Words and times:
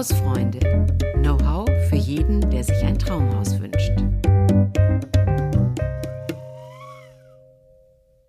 Hausfreunde. 0.00 0.60
Know-how 1.16 1.68
für 1.90 1.96
jeden, 1.96 2.40
der 2.50 2.64
sich 2.64 2.82
ein 2.84 2.98
Traumhaus 2.98 3.60
wünscht. 3.60 3.92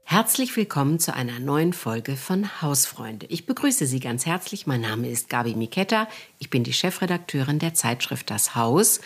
Herzlich 0.04 0.58
willkommen 0.58 1.00
zu 1.00 1.16
einer 1.16 1.40
neuen 1.40 1.72
Folge 1.72 2.18
von 2.18 2.62
Hausfreunde. 2.62 3.26
Ich 3.30 3.46
begrüße 3.46 3.86
Sie 3.86 4.02
ganz 4.02 4.26
herzlich. 4.26 4.68
Mein 4.68 4.82
Name 4.82 5.08
ist 5.08 5.30
Gabi 5.30 5.56
Miketta. 5.56 6.10
Ich 6.40 6.50
bin 6.50 6.66
die 6.66 6.74
Chefredakteurin 6.74 7.60
der 7.60 7.74
Zeitschrift 7.74 8.30
Das 8.30 8.54
Haus 8.54 9.00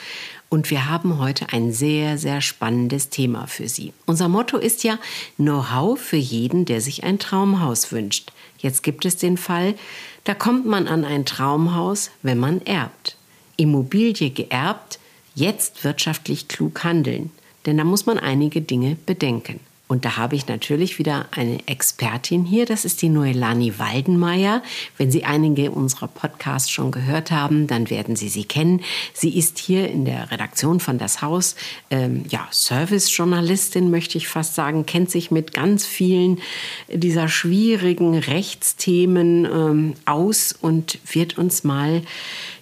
und 0.50 0.72
wir 0.72 0.90
haben 0.90 1.20
heute 1.20 1.54
ein 1.54 1.72
sehr, 1.72 2.18
sehr 2.18 2.42
spannendes 2.42 3.10
Thema 3.10 3.46
für 3.46 3.70
Sie. 3.70 3.94
Unser 4.08 4.28
Motto 4.28 4.58
ist 4.58 4.84
ja 4.84 4.98
Know-how 5.36 6.00
für 6.00 6.18
jeden, 6.18 6.66
der 6.66 6.82
sich 6.82 7.04
ein 7.04 7.20
Traumhaus 7.20 7.92
wünscht. 7.92 8.32
Jetzt 8.66 8.82
gibt 8.82 9.06
es 9.06 9.16
den 9.16 9.38
Fall, 9.38 9.76
da 10.24 10.34
kommt 10.34 10.66
man 10.66 10.88
an 10.88 11.06
ein 11.06 11.24
Traumhaus, 11.24 12.10
wenn 12.24 12.40
man 12.40 12.62
erbt. 12.66 13.16
Immobilie 13.58 14.32
geerbt, 14.32 14.98
jetzt 15.36 15.84
wirtschaftlich 15.84 16.48
klug 16.48 16.84
handeln. 16.84 17.30
Denn 17.68 17.78
da 17.78 17.84
muss 17.84 18.08
man 18.08 18.18
einige 18.18 18.62
Dinge 18.62 18.98
bedenken. 19.06 19.60
Und 19.88 20.04
da 20.04 20.18
habe 20.18 20.36
ich 20.36 20.48
natürlich 20.48 20.98
wieder 20.98 21.28
eine 21.32 21.60
Expertin 21.68 22.44
hier. 22.44 22.66
Das 22.66 22.86
ist 22.86 23.04
die 23.04 23.10
Noelani 23.10 23.78
Waldenmeier. 23.78 24.64
Wenn 24.98 25.12
Sie 25.12 25.26
einige 25.26 25.70
unserer 25.70 26.08
Podcasts 26.08 26.72
schon 26.72 26.90
gehört 26.90 27.30
haben, 27.30 27.68
dann 27.68 27.92
werden 27.92 28.16
Sie 28.16 28.30
sie 28.30 28.46
kennen. 28.46 28.82
Sie 29.14 29.38
ist 29.38 29.60
hier 29.60 29.88
in 29.90 30.06
der 30.06 30.32
Redaktion 30.32 30.80
von 30.80 30.98
Das 30.98 31.22
Haus, 31.22 31.56
ähm, 31.92 32.24
ja, 32.30 32.48
Service-Journalistin, 32.52 33.92
möchte 33.92 34.18
ich 34.18 34.28
fast 34.28 34.56
sagen, 34.56 34.88
kennt 34.88 35.12
sich 35.12 35.30
mit 35.30 35.54
ganz 35.54 35.86
vielen 35.86 36.40
dieser 36.92 37.28
schwierigen 37.28 38.18
Rechtsthemen 38.18 39.46
ähm, 39.46 39.94
aus 40.06 40.52
und 40.52 40.98
wird 41.12 41.38
uns 41.38 41.64
mal, 41.64 42.02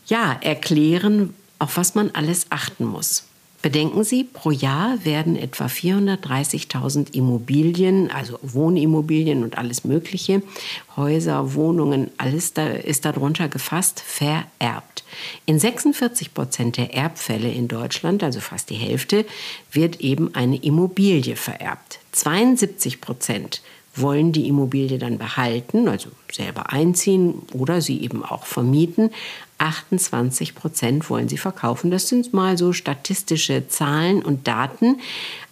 ja, 0.07 0.37
erklären, 0.41 1.33
auf 1.57 1.77
was 1.77 1.95
man 1.95 2.11
alles 2.11 2.47
achten 2.49 2.83
muss. 2.83 3.23
Bedenken 3.63 4.03
Sie, 4.03 4.25
pro 4.25 4.51
Jahr 4.51 5.05
werden 5.05 5.37
etwa 5.37 5.67
430.000 5.67 7.13
Immobilien, 7.13 8.11
also 8.11 8.37
Wohnimmobilien 8.41 9.41
und 9.41 9.57
alles 9.57 9.85
Mögliche, 9.85 10.41
Häuser, 10.97 11.53
Wohnungen, 11.53 12.11
alles 12.17 12.51
da 12.51 12.67
ist 12.67 13.05
darunter 13.05 13.47
gefasst, 13.47 14.01
vererbt. 14.05 15.05
In 15.45 15.59
46 15.59 16.33
Prozent 16.33 16.75
der 16.75 16.93
Erbfälle 16.93 17.49
in 17.49 17.69
Deutschland, 17.69 18.21
also 18.21 18.41
fast 18.41 18.69
die 18.69 18.75
Hälfte, 18.75 19.25
wird 19.71 20.01
eben 20.01 20.35
eine 20.35 20.57
Immobilie 20.57 21.37
vererbt. 21.37 21.99
72 22.11 22.99
Prozent 22.99 23.61
wollen 23.95 24.31
die 24.31 24.47
Immobilie 24.47 24.97
dann 24.97 25.17
behalten, 25.17 25.87
also 25.87 26.09
selber 26.31 26.71
einziehen 26.71 27.43
oder 27.53 27.81
sie 27.81 28.01
eben 28.01 28.25
auch 28.25 28.45
vermieten. 28.45 29.11
28 29.57 30.55
Prozent 30.55 31.09
wollen 31.09 31.29
sie 31.29 31.37
verkaufen. 31.37 31.91
Das 31.91 32.07
sind 32.07 32.33
mal 32.33 32.57
so 32.57 32.73
statistische 32.73 33.67
Zahlen 33.67 34.21
und 34.21 34.47
Daten. 34.47 34.99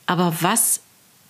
Aber 0.05 0.33
was 0.41 0.81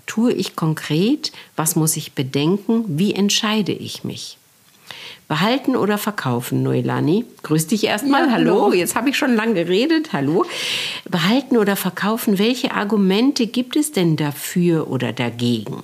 tue 0.06 0.34
ich 0.34 0.56
konkret? 0.56 1.32
Was 1.56 1.76
muss 1.76 1.96
ich 1.98 2.14
bedenken? 2.14 2.86
Wie 2.88 3.14
entscheide 3.14 3.72
ich 3.72 4.04
mich? 4.04 4.38
Behalten 5.28 5.78
oder 5.78 5.98
verkaufen, 5.98 6.62
Noelani? 6.62 7.26
Grüß 7.44 7.68
dich 7.68 7.86
erstmal. 7.86 8.26
Ja, 8.26 8.32
hallo. 8.34 8.64
hallo. 8.64 8.74
Jetzt 8.74 8.96
habe 8.96 9.10
ich 9.10 9.18
schon 9.18 9.36
lange 9.36 9.54
geredet. 9.54 10.12
Hallo. 10.12 10.46
Behalten 11.10 11.58
oder 11.58 11.78
verkaufen? 11.78 12.38
Welche 12.38 12.74
Argumente 12.74 13.48
gibt 13.48 13.78
es 13.78 13.94
denn 13.94 14.18
dafür 14.18 14.90
oder 14.90 15.14
dagegen? 15.14 15.84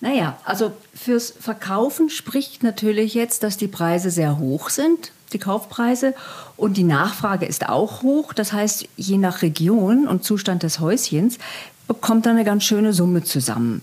Naja, 0.00 0.38
also 0.44 0.72
fürs 0.94 1.34
Verkaufen 1.38 2.08
spricht 2.08 2.62
natürlich 2.62 3.14
jetzt, 3.14 3.42
dass 3.42 3.56
die 3.56 3.68
Preise 3.68 4.10
sehr 4.10 4.38
hoch 4.38 4.70
sind, 4.70 5.12
die 5.32 5.38
Kaufpreise, 5.38 6.14
und 6.56 6.76
die 6.76 6.84
Nachfrage 6.84 7.46
ist 7.46 7.68
auch 7.68 8.02
hoch. 8.02 8.32
Das 8.32 8.52
heißt, 8.52 8.88
je 8.96 9.18
nach 9.18 9.42
Region 9.42 10.06
und 10.08 10.24
Zustand 10.24 10.62
des 10.62 10.80
Häuschens 10.80 11.38
bekommt 11.86 12.26
dann 12.26 12.36
eine 12.36 12.44
ganz 12.44 12.64
schöne 12.64 12.92
Summe 12.92 13.22
zusammen. 13.22 13.82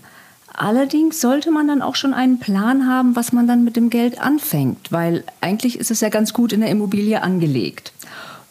Allerdings 0.52 1.20
sollte 1.20 1.50
man 1.50 1.68
dann 1.68 1.82
auch 1.82 1.96
schon 1.96 2.14
einen 2.14 2.38
Plan 2.38 2.88
haben, 2.88 3.14
was 3.14 3.32
man 3.32 3.46
dann 3.46 3.62
mit 3.62 3.76
dem 3.76 3.90
Geld 3.90 4.20
anfängt, 4.20 4.90
weil 4.90 5.22
eigentlich 5.42 5.78
ist 5.78 5.90
es 5.90 6.00
ja 6.00 6.08
ganz 6.08 6.32
gut 6.32 6.52
in 6.52 6.60
der 6.60 6.70
Immobilie 6.70 7.22
angelegt. 7.22 7.92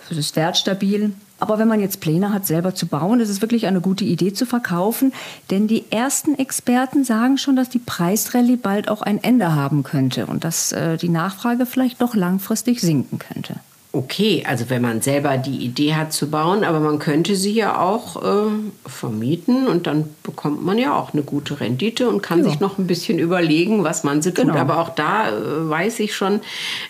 Es 0.10 0.18
ist 0.18 0.36
wertstabil, 0.36 1.14
aber 1.40 1.60
wenn 1.60 1.68
man 1.68 1.82
jetzt 1.82 2.00
Pläne 2.00 2.34
hat, 2.34 2.46
selber 2.46 2.76
zu 2.76 2.88
bauen, 2.88 3.20
ist 3.20 3.30
es 3.30 3.42
wirklich 3.42 3.66
eine 3.68 3.82
gute 3.82 4.06
Idee 4.06 4.34
zu 4.34 4.46
verkaufen. 4.46 5.14
Denn 5.50 5.68
die 5.68 5.92
ersten 5.92 6.36
Experten 6.36 7.04
sagen 7.04 7.38
schon, 7.38 7.56
dass 7.56 7.70
die 7.70 7.80
Preisrallye 7.80 8.56
bald 8.56 8.88
auch 8.88 9.02
ein 9.02 9.24
Ende 9.24 9.54
haben 9.54 9.84
könnte 9.84 10.28
und 10.28 10.44
dass 10.44 10.72
äh, 10.72 10.98
die 10.98 11.10
Nachfrage 11.10 11.66
vielleicht 11.66 12.02
doch 12.02 12.16
langfristig 12.16 12.82
sinken 12.82 13.20
könnte 13.20 13.56
okay, 13.96 14.44
also 14.46 14.70
wenn 14.70 14.82
man 14.82 15.02
selber 15.02 15.38
die 15.38 15.58
Idee 15.58 15.96
hat 15.96 16.12
zu 16.12 16.30
bauen, 16.30 16.66
aber 16.66 16.82
man 16.82 17.00
könnte 17.00 17.36
sie 17.36 17.54
ja 17.54 17.80
auch 17.80 18.22
äh, 18.22 18.50
vermieten 18.86 19.68
und 19.68 19.88
dann 19.88 20.10
bekommt 20.22 20.66
man 20.66 20.78
ja 20.78 20.98
auch 20.98 21.14
eine 21.14 21.24
gute 21.24 21.62
Rendite 21.62 22.10
und 22.10 22.22
kann 22.22 22.40
ja. 22.40 22.50
sich 22.50 22.60
noch 22.60 22.78
ein 22.78 22.88
bisschen 22.88 23.20
überlegen, 23.20 23.86
was 23.86 24.04
man 24.04 24.22
so 24.22 24.32
tut. 24.32 24.48
Genau. 24.48 24.58
Aber 24.58 24.80
auch 24.80 24.90
da 24.90 25.30
äh, 25.30 25.70
weiß 25.70 26.02
ich 26.02 26.14
schon, 26.14 26.42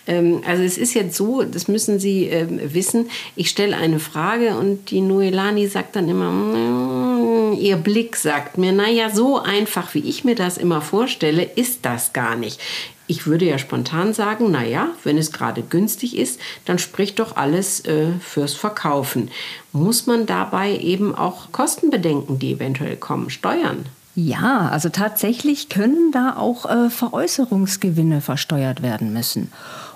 ähm, 0.07 0.41
also 0.47 0.63
es 0.63 0.79
ist 0.79 0.95
jetzt 0.95 1.15
so, 1.15 1.43
das 1.43 1.67
müssen 1.67 1.99
Sie 1.99 2.27
äh, 2.27 2.47
wissen, 2.73 3.09
ich 3.35 3.49
stelle 3.49 3.77
eine 3.77 3.99
Frage 3.99 4.55
und 4.57 4.89
die 4.89 5.01
Noelani 5.01 5.67
sagt 5.67 5.95
dann 5.95 6.09
immer, 6.09 6.31
mm, 6.31 7.53
ihr 7.59 7.75
Blick 7.77 8.15
sagt 8.15 8.57
mir, 8.57 8.71
naja, 8.71 9.11
so 9.11 9.39
einfach, 9.39 9.93
wie 9.93 9.99
ich 9.99 10.23
mir 10.23 10.35
das 10.35 10.57
immer 10.57 10.81
vorstelle, 10.81 11.43
ist 11.43 11.85
das 11.85 12.13
gar 12.13 12.35
nicht. 12.35 12.59
Ich 13.07 13.27
würde 13.27 13.45
ja 13.45 13.57
spontan 13.57 14.13
sagen, 14.13 14.49
naja, 14.51 14.89
wenn 15.03 15.17
es 15.17 15.31
gerade 15.31 15.61
günstig 15.61 16.17
ist, 16.17 16.39
dann 16.65 16.79
spricht 16.79 17.19
doch 17.19 17.35
alles 17.35 17.85
äh, 17.85 18.07
fürs 18.19 18.53
Verkaufen. 18.55 19.29
Muss 19.71 20.07
man 20.07 20.25
dabei 20.25 20.77
eben 20.77 21.13
auch 21.13 21.51
Kosten 21.51 21.89
bedenken, 21.89 22.39
die 22.39 22.53
eventuell 22.53 22.95
kommen, 22.95 23.29
Steuern? 23.29 23.85
Ja, 24.15 24.69
also 24.69 24.89
tatsächlich 24.89 25.67
können 25.69 26.11
da 26.11 26.37
auch 26.37 26.65
äh, 26.65 26.89
Veräußerungsgewinne 26.89 28.21
versteuert 28.21 28.81
werden 28.81 29.11
müssen. 29.11 29.51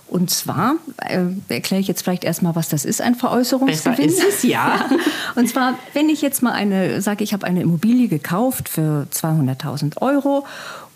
Und 0.09 0.31
zwar 0.31 0.75
äh, 0.97 1.25
erkläre 1.49 1.79
ich 1.79 1.87
jetzt 1.87 2.01
vielleicht 2.01 2.23
erstmal, 2.23 2.55
was 2.55 2.67
das 2.67 2.83
ist, 2.83 2.99
ein 3.01 3.15
Veräußerungsgewinn. 3.15 4.07
Besser 4.07 4.23
ist 4.23 4.23
es, 4.27 4.43
ja. 4.43 4.75
ja. 4.75 4.97
Und 5.35 5.47
zwar, 5.47 5.75
wenn 5.93 6.09
ich 6.09 6.21
jetzt 6.21 6.41
mal 6.41 6.51
eine, 6.51 7.01
sage 7.01 7.23
ich 7.23 7.31
habe 7.31 7.45
eine 7.45 7.61
Immobilie 7.61 8.07
gekauft 8.07 8.69
für 8.69 9.07
200.000 9.13 10.01
Euro 10.01 10.45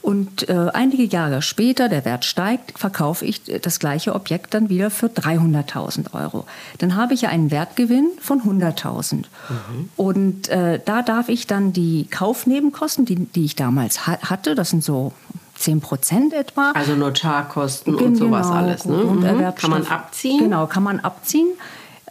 und 0.03 0.49
äh, 0.49 0.67
einige 0.73 1.03
Jahre 1.03 1.41
später, 1.41 1.87
der 1.87 2.03
Wert 2.03 2.25
steigt, 2.25 2.77
verkaufe 2.77 3.23
ich 3.25 3.41
das 3.61 3.79
gleiche 3.79 4.13
Objekt 4.13 4.53
dann 4.53 4.67
wieder 4.67 4.91
für 4.91 5.07
300.000 5.07 6.13
Euro. 6.13 6.45
Dann 6.79 6.97
habe 6.97 7.13
ich 7.13 7.21
ja 7.21 7.29
einen 7.29 7.51
Wertgewinn 7.51 8.09
von 8.19 8.41
100.000. 8.41 9.15
Mhm. 9.15 9.89
Und 9.95 10.49
äh, 10.49 10.81
da 10.83 11.03
darf 11.03 11.29
ich 11.29 11.47
dann 11.47 11.71
die 11.71 12.05
Kaufnebenkosten, 12.11 13.05
die, 13.05 13.15
die 13.15 13.45
ich 13.45 13.55
damals 13.55 14.05
ha 14.05 14.17
hatte, 14.21 14.55
das 14.55 14.71
sind 14.71 14.83
so 14.83 15.13
10 15.55 15.79
Prozent 15.79 16.33
etwa. 16.33 16.71
Also 16.71 16.95
Notarkosten 16.95 17.95
und 17.95 18.17
sowas 18.17 18.47
genau, 18.47 18.59
alles. 18.59 18.83
Ne? 18.83 19.05
Und 19.05 19.21
mhm. 19.21 19.55
Kann 19.55 19.71
man 19.71 19.87
abziehen? 19.87 20.39
Genau, 20.39 20.67
kann 20.67 20.83
man 20.83 20.99
abziehen. 20.99 21.47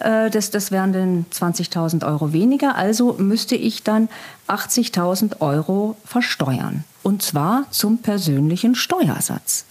Äh, 0.03 0.31
das, 0.31 0.51
das 0.51 0.71
wären 0.71 0.93
dann 0.93 1.27
20.000 1.33 2.07
Euro 2.07 2.33
weniger. 2.33 2.75
Also 2.77 3.15
müsste 3.19 3.57
ich 3.57 3.83
dann 3.83 4.09
80.000 4.49 5.41
Euro 5.41 5.97
versteuern. 6.05 6.85
Und 7.03 7.23
zwar 7.23 7.65
zum 7.71 7.99
persönlichen 7.99 8.75
Steuersatz. 8.75 9.65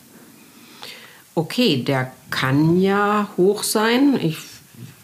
Okay, 1.34 1.84
der 1.84 2.12
kann 2.30 2.80
ja 2.80 3.30
hoch 3.38 3.64
sein. 3.64 4.19
Ich 4.22 4.38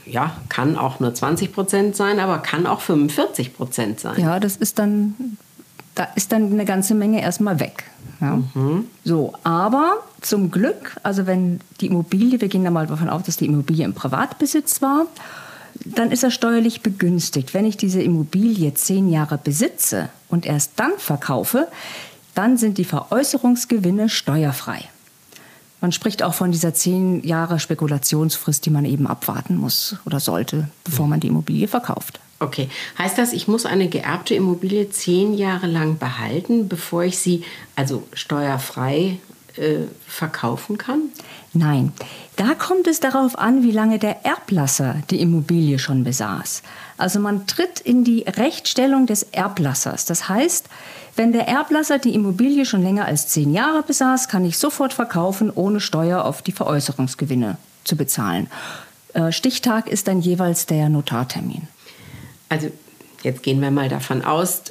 ja, 0.05 0.37
kann 0.49 0.77
auch 0.77 0.99
nur 0.99 1.13
20 1.13 1.53
Prozent 1.53 1.95
sein, 1.95 2.19
aber 2.19 2.39
kann 2.39 2.65
auch 2.65 2.81
45 2.81 3.55
Prozent 3.55 3.99
sein. 3.99 4.19
Ja, 4.19 4.39
das 4.39 4.55
ist 4.55 4.79
dann, 4.79 5.37
da 5.97 6.07
ist 6.15 6.31
dann 6.31 6.51
eine 6.51 6.65
ganze 6.65 6.93
Menge 6.93 7.21
erstmal 7.21 7.59
weg. 7.59 7.85
Ja. 8.21 8.41
Mhm. 8.53 8.85
So, 9.03 9.33
aber 9.43 9.97
zum 10.21 10.51
Glück, 10.51 10.97
also 11.01 11.25
wenn 11.25 11.59
die 11.81 11.87
Immobilie, 11.87 12.39
wir 12.39 12.47
gehen 12.47 12.63
da 12.63 12.69
mal 12.71 12.85
davon 12.85 13.09
aus, 13.09 13.23
dass 13.23 13.37
die 13.37 13.45
Immobilie 13.45 13.83
im 13.83 13.93
Privatbesitz 13.93 14.81
war, 14.81 15.07
dann 15.85 16.11
ist 16.11 16.23
er 16.23 16.31
steuerlich 16.31 16.81
begünstigt. 16.81 17.53
Wenn 17.53 17.65
ich 17.65 17.77
diese 17.77 18.01
Immobilie 18.01 18.73
zehn 18.75 19.09
Jahre 19.09 19.39
besitze 19.39 20.09
und 20.29 20.45
erst 20.45 20.73
dann 20.75 20.91
verkaufe, 20.97 21.67
dann 22.35 22.57
sind 22.57 22.77
die 22.77 22.85
Veräußerungsgewinne 22.85 24.09
steuerfrei. 24.09 24.83
Man 25.81 25.91
spricht 25.91 26.23
auch 26.23 26.33
von 26.33 26.51
dieser 26.51 26.73
zehn 26.73 27.23
Jahre 27.23 27.59
Spekulationsfrist, 27.59 28.65
die 28.65 28.71
man 28.71 28.85
eben 28.85 29.07
abwarten 29.07 29.57
muss 29.57 29.95
oder 30.05 30.19
sollte, 30.19 30.69
bevor 30.83 31.07
man 31.07 31.19
die 31.19 31.27
Immobilie 31.27 31.67
verkauft. 31.67 32.19
Okay, 32.39 32.69
heißt 32.99 33.17
das, 33.17 33.33
ich 33.33 33.47
muss 33.47 33.65
eine 33.65 33.87
geerbte 33.87 34.35
Immobilie 34.35 34.89
zehn 34.89 35.33
Jahre 35.33 35.65
lang 35.65 35.97
behalten, 35.97 36.67
bevor 36.67 37.03
ich 37.03 37.17
sie 37.17 37.43
also 37.75 38.03
steuerfrei 38.13 39.17
äh, 39.57 39.85
verkaufen 40.05 40.77
kann? 40.77 41.09
Nein, 41.53 41.93
da 42.35 42.53
kommt 42.53 42.85
es 42.85 42.99
darauf 42.99 43.39
an, 43.39 43.63
wie 43.63 43.71
lange 43.71 43.97
der 43.97 44.23
Erblasser 44.23 44.97
die 45.09 45.19
Immobilie 45.19 45.79
schon 45.79 46.03
besaß. 46.03 46.61
Also 46.97 47.19
man 47.19 47.47
tritt 47.47 47.79
in 47.79 48.03
die 48.03 48.21
Rechtsstellung 48.27 49.07
des 49.07 49.23
Erblassers. 49.23 50.05
Das 50.05 50.29
heißt, 50.29 50.69
wenn 51.15 51.31
der 51.31 51.47
Erblasser 51.47 51.97
die 51.97 52.13
Immobilie 52.13 52.65
schon 52.65 52.83
länger 52.83 53.05
als 53.05 53.29
zehn 53.29 53.51
Jahre 53.51 53.81
besaß, 53.81 54.27
kann 54.27 54.45
ich 54.45 54.59
sofort 54.59 54.93
verkaufen, 54.93 55.51
ohne 55.53 55.79
Steuer 55.79 56.23
auf 56.23 56.43
die 56.43 56.51
Veräußerungsgewinne 56.51 57.57
zu 57.83 57.95
bezahlen. 57.95 58.47
äh, 59.13 59.31
Stichtag 59.31 59.87
ist 59.87 60.07
dann 60.07 60.21
jeweils 60.21 60.67
der 60.67 60.89
Notartermin. 60.89 61.67
Also 62.49 62.71
jetzt 63.23 63.43
gehen 63.43 63.61
wir 63.61 63.71
mal 63.71 63.89
davon 63.89 64.23
aus, 64.23 64.63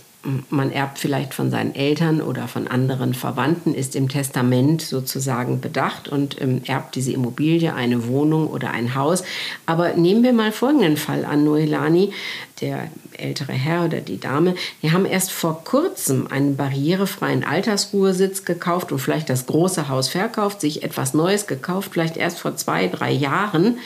man 0.50 0.73
erbt 0.73 0.99
vielleicht 0.99 1.34
von 1.34 1.50
seinen 1.50 1.75
Eltern 1.75 2.20
oder 2.20 2.49
von 2.49 2.67
anderen 2.67 3.14
Verwandten, 3.14 3.75
ist 3.75 3.94
im 3.94 4.08
Testament 4.08 4.82
sozusagen 4.82 5.61
bedacht 5.61 6.08
und 6.08 6.40
ähm, 6.40 6.62
erbt 6.67 6.96
diese 6.96 7.12
Immobilie, 7.12 7.73
eine 7.73 8.08
Wohnung 8.08 8.49
oder 8.49 8.70
ein 8.70 8.94
Haus. 8.94 9.23
Aber 9.67 9.94
nehmen 9.94 10.23
wir 10.23 10.32
mal 10.32 10.52
folgenden 10.52 10.96
Fall 10.96 11.25
an, 11.25 11.44
Noelani, 11.44 12.12
der 12.61 12.88
ältere 13.17 13.52
Herr 13.52 13.84
oder 13.84 14.00
die 14.00 14.19
Dame, 14.19 14.55
die 14.82 14.90
haben 14.90 15.06
erst 15.06 15.31
vor 15.31 15.62
kurzem 15.64 16.26
einen 16.26 16.56
barrierefreien 16.56 17.44
Altersruhesitz 17.44 18.44
gekauft 18.44 18.90
und 18.93 18.99
vielleicht 18.99 19.31
das 19.31 19.46
große 19.46 19.88
Haus 19.88 20.08
verkauft, 20.08 20.61
sich 20.61 20.82
etwas 20.82 21.14
Neues 21.14 21.46
gekauft, 21.46 21.90
vielleicht 21.93 22.17
erst 22.17 22.40
vor 22.40 22.56
zwei, 22.56 22.88
drei 22.88 23.12
Jahren 23.12 23.78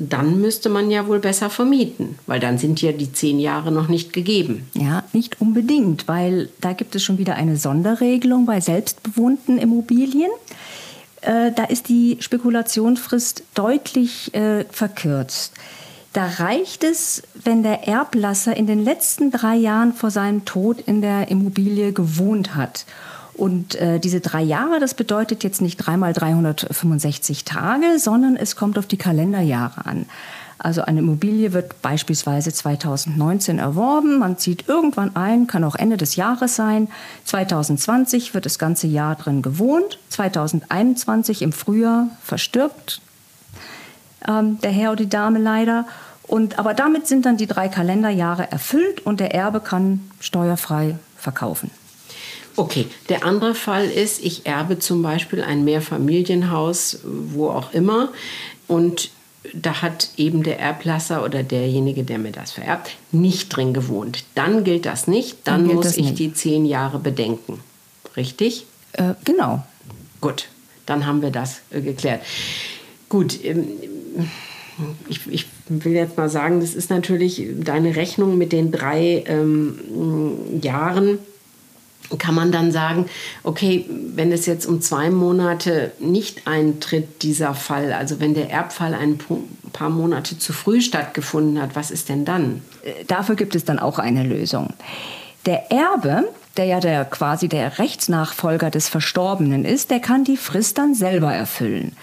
dann 0.00 0.40
müsste 0.40 0.68
man 0.68 0.90
ja 0.90 1.06
wohl 1.06 1.18
besser 1.18 1.50
vermieten, 1.50 2.18
weil 2.26 2.40
dann 2.40 2.58
sind 2.58 2.80
ja 2.80 2.92
die 2.92 3.12
zehn 3.12 3.38
Jahre 3.38 3.70
noch 3.70 3.88
nicht 3.88 4.12
gegeben. 4.12 4.68
Ja, 4.74 5.04
nicht 5.12 5.40
unbedingt, 5.40 6.08
weil 6.08 6.48
da 6.60 6.72
gibt 6.72 6.94
es 6.94 7.02
schon 7.02 7.18
wieder 7.18 7.34
eine 7.34 7.56
Sonderregelung 7.56 8.46
bei 8.46 8.60
selbstbewohnten 8.60 9.58
Immobilien. 9.58 10.30
Äh, 11.20 11.52
da 11.52 11.64
ist 11.64 11.88
die 11.88 12.16
Spekulationsfrist 12.20 13.44
deutlich 13.54 14.34
äh, 14.34 14.64
verkürzt. 14.70 15.52
Da 16.12 16.26
reicht 16.26 16.82
es, 16.82 17.22
wenn 17.44 17.62
der 17.62 17.86
Erblasser 17.86 18.56
in 18.56 18.66
den 18.66 18.82
letzten 18.82 19.30
drei 19.30 19.54
Jahren 19.54 19.92
vor 19.92 20.10
seinem 20.10 20.44
Tod 20.44 20.80
in 20.80 21.02
der 21.02 21.28
Immobilie 21.28 21.92
gewohnt 21.92 22.56
hat 22.56 22.84
und 23.40 23.74
äh, 23.76 23.98
diese 23.98 24.20
drei 24.20 24.42
Jahre, 24.42 24.80
das 24.80 24.92
bedeutet 24.92 25.42
jetzt 25.44 25.62
nicht 25.62 25.78
dreimal 25.78 26.12
365 26.12 27.44
Tage, 27.46 27.98
sondern 27.98 28.36
es 28.36 28.54
kommt 28.54 28.78
auf 28.78 28.86
die 28.86 28.98
Kalenderjahre 28.98 29.86
an. 29.86 30.04
Also 30.58 30.82
eine 30.82 30.98
Immobilie 30.98 31.54
wird 31.54 31.80
beispielsweise 31.80 32.52
2019 32.52 33.58
erworben, 33.58 34.18
man 34.18 34.36
zieht 34.36 34.68
irgendwann 34.68 35.16
ein, 35.16 35.46
kann 35.46 35.64
auch 35.64 35.74
Ende 35.74 35.96
des 35.96 36.16
Jahres 36.16 36.54
sein. 36.54 36.88
2020 37.24 38.34
wird 38.34 38.44
das 38.44 38.58
ganze 38.58 38.86
Jahr 38.86 39.16
drin 39.16 39.40
gewohnt, 39.40 39.98
2021 40.10 41.40
im 41.40 41.52
Frühjahr 41.52 42.08
verstirbt 42.22 43.00
ähm, 44.28 44.60
der 44.60 44.70
Herr 44.70 44.92
oder 44.92 45.04
die 45.04 45.08
Dame 45.08 45.38
leider. 45.38 45.86
Und, 46.24 46.58
aber 46.58 46.74
damit 46.74 47.06
sind 47.06 47.24
dann 47.24 47.38
die 47.38 47.46
drei 47.46 47.68
Kalenderjahre 47.68 48.52
erfüllt 48.52 49.06
und 49.06 49.18
der 49.18 49.34
Erbe 49.34 49.60
kann 49.60 50.10
steuerfrei 50.20 50.96
verkaufen. 51.16 51.70
Okay, 52.56 52.86
der 53.08 53.24
andere 53.24 53.54
Fall 53.54 53.86
ist, 53.88 54.24
ich 54.24 54.46
erbe 54.46 54.78
zum 54.78 55.02
Beispiel 55.02 55.42
ein 55.42 55.64
Mehrfamilienhaus, 55.64 57.00
wo 57.04 57.48
auch 57.48 57.72
immer, 57.72 58.10
und 58.66 59.10
da 59.54 59.82
hat 59.82 60.10
eben 60.16 60.42
der 60.42 60.60
Erblasser 60.60 61.24
oder 61.24 61.42
derjenige, 61.42 62.04
der 62.04 62.18
mir 62.18 62.32
das 62.32 62.52
vererbt, 62.52 62.96
nicht 63.10 63.48
drin 63.48 63.72
gewohnt. 63.72 64.24
Dann 64.34 64.64
gilt 64.64 64.86
das 64.86 65.06
nicht, 65.06 65.38
dann, 65.44 65.66
dann 65.66 65.76
muss 65.76 65.96
ich 65.96 66.06
nicht. 66.06 66.18
die 66.18 66.32
zehn 66.34 66.66
Jahre 66.66 66.98
bedenken. 66.98 67.60
Richtig? 68.16 68.66
Äh, 68.92 69.14
genau. 69.24 69.64
Gut, 70.20 70.48
dann 70.86 71.06
haben 71.06 71.22
wir 71.22 71.30
das 71.30 71.62
äh, 71.70 71.80
geklärt. 71.80 72.22
Gut, 73.08 73.42
ähm, 73.44 73.66
ich, 75.08 75.20
ich, 75.26 75.46
will 75.68 75.92
jetzt 75.92 76.16
mal 76.16 76.28
sagen, 76.28 76.60
das 76.60 76.74
ist 76.74 76.90
natürlich 76.90 77.46
deine 77.60 77.96
Rechnung 77.96 78.38
mit 78.38 78.52
den 78.52 78.72
drei 78.72 79.24
ähm, 79.26 79.78
Jahren 80.62 81.18
kann 82.18 82.34
man 82.34 82.52
dann 82.52 82.72
sagen, 82.72 83.06
okay, 83.42 83.86
wenn 83.88 84.32
es 84.32 84.46
jetzt 84.46 84.66
um 84.66 84.80
zwei 84.80 85.10
Monate 85.10 85.92
nicht 85.98 86.46
eintritt, 86.46 87.22
dieser 87.22 87.54
Fall, 87.54 87.92
also 87.92 88.20
wenn 88.20 88.34
der 88.34 88.50
Erbfall 88.50 88.94
ein 88.94 89.18
paar 89.72 89.90
Monate 89.90 90.38
zu 90.38 90.52
früh 90.52 90.80
stattgefunden 90.80 91.60
hat, 91.60 91.76
was 91.76 91.90
ist 91.90 92.08
denn 92.08 92.24
dann? 92.24 92.62
Äh, 92.82 93.04
dafür 93.06 93.36
gibt 93.36 93.54
es 93.54 93.64
dann 93.64 93.78
auch 93.78 93.98
eine 93.98 94.24
Lösung. 94.24 94.74
Der 95.46 95.70
Erbe, 95.70 96.28
der 96.56 96.64
ja 96.66 96.80
der, 96.80 97.04
quasi 97.04 97.48
der 97.48 97.78
Rechtsnachfolger 97.78 98.70
des 98.70 98.88
Verstorbenen 98.88 99.64
ist, 99.64 99.90
der 99.90 100.00
kann 100.00 100.24
die 100.24 100.36
Frist 100.36 100.78
dann 100.78 100.94
selber 100.94 101.32
erfüllen. 101.32 101.96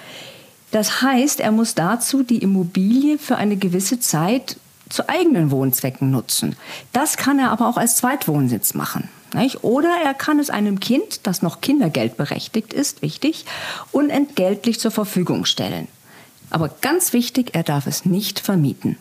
Das 0.72 1.02
heißt, 1.02 1.40
er 1.40 1.52
muss 1.52 1.76
dazu 1.76 2.24
die 2.24 2.40
Immobilie 2.40 3.18
für 3.18 3.38
eine 3.38 3.58
gewisse 3.58 4.00
Zeit 4.00 4.58
zu 4.90 5.08
eigenen 5.10 5.52
Wohnzwecken 5.52 6.12
nutzen. 6.12 6.56
Das 6.94 7.18
kann 7.18 7.40
er 7.40 7.52
aber 7.52 7.68
auch 7.68 7.78
als 7.78 7.98
Zweitwohnsitz 7.98 8.74
machen. 8.74 9.10
Nicht? 9.34 9.64
Oder 9.64 9.90
er 10.04 10.14
kann 10.14 10.40
es 10.40 10.50
einem 10.50 10.80
Kind, 10.80 11.22
das 11.24 11.42
noch 11.42 11.62
kindergeldberechtigt 11.62 12.74
ist, 12.74 13.02
wichtig, 13.02 13.46
unentgeltlich 13.92 14.80
zur 14.80 14.92
Verfügung 14.92 15.46
stellen. 15.46 15.88
Aber 16.50 16.70
ganz 16.82 17.14
wichtig, 17.14 17.50
er 17.54 17.64
darf 17.64 17.88
es 17.88 18.06
nicht 18.06 18.40
vermieten. 18.40 18.98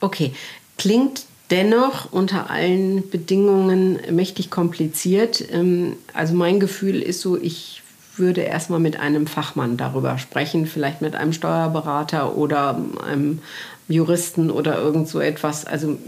Okay, 0.00 0.32
klingt 0.78 1.24
dennoch 1.50 2.12
unter 2.12 2.48
allen 2.48 3.10
Bedingungen 3.10 3.98
mächtig 4.10 4.50
kompliziert. 4.50 5.44
Ähm, 5.52 5.96
also 6.14 6.34
mein 6.34 6.60
Gefühl 6.60 7.02
ist 7.02 7.20
so, 7.20 7.36
ich 7.36 7.82
würde 8.16 8.42
erstmal 8.42 8.80
mit 8.80 8.98
einem 8.98 9.26
Fachmann 9.26 9.76
darüber 9.76 10.18
sprechen, 10.18 10.66
vielleicht 10.66 11.00
mit 11.00 11.16
einem 11.16 11.32
Steuerberater 11.32 12.36
oder 12.36 12.80
einem 13.04 13.40
Juristen 13.88 14.50
oder 14.50 14.78
irgend 14.78 15.08
so 15.08 15.20
etwas. 15.20 15.64
Also 15.64 15.98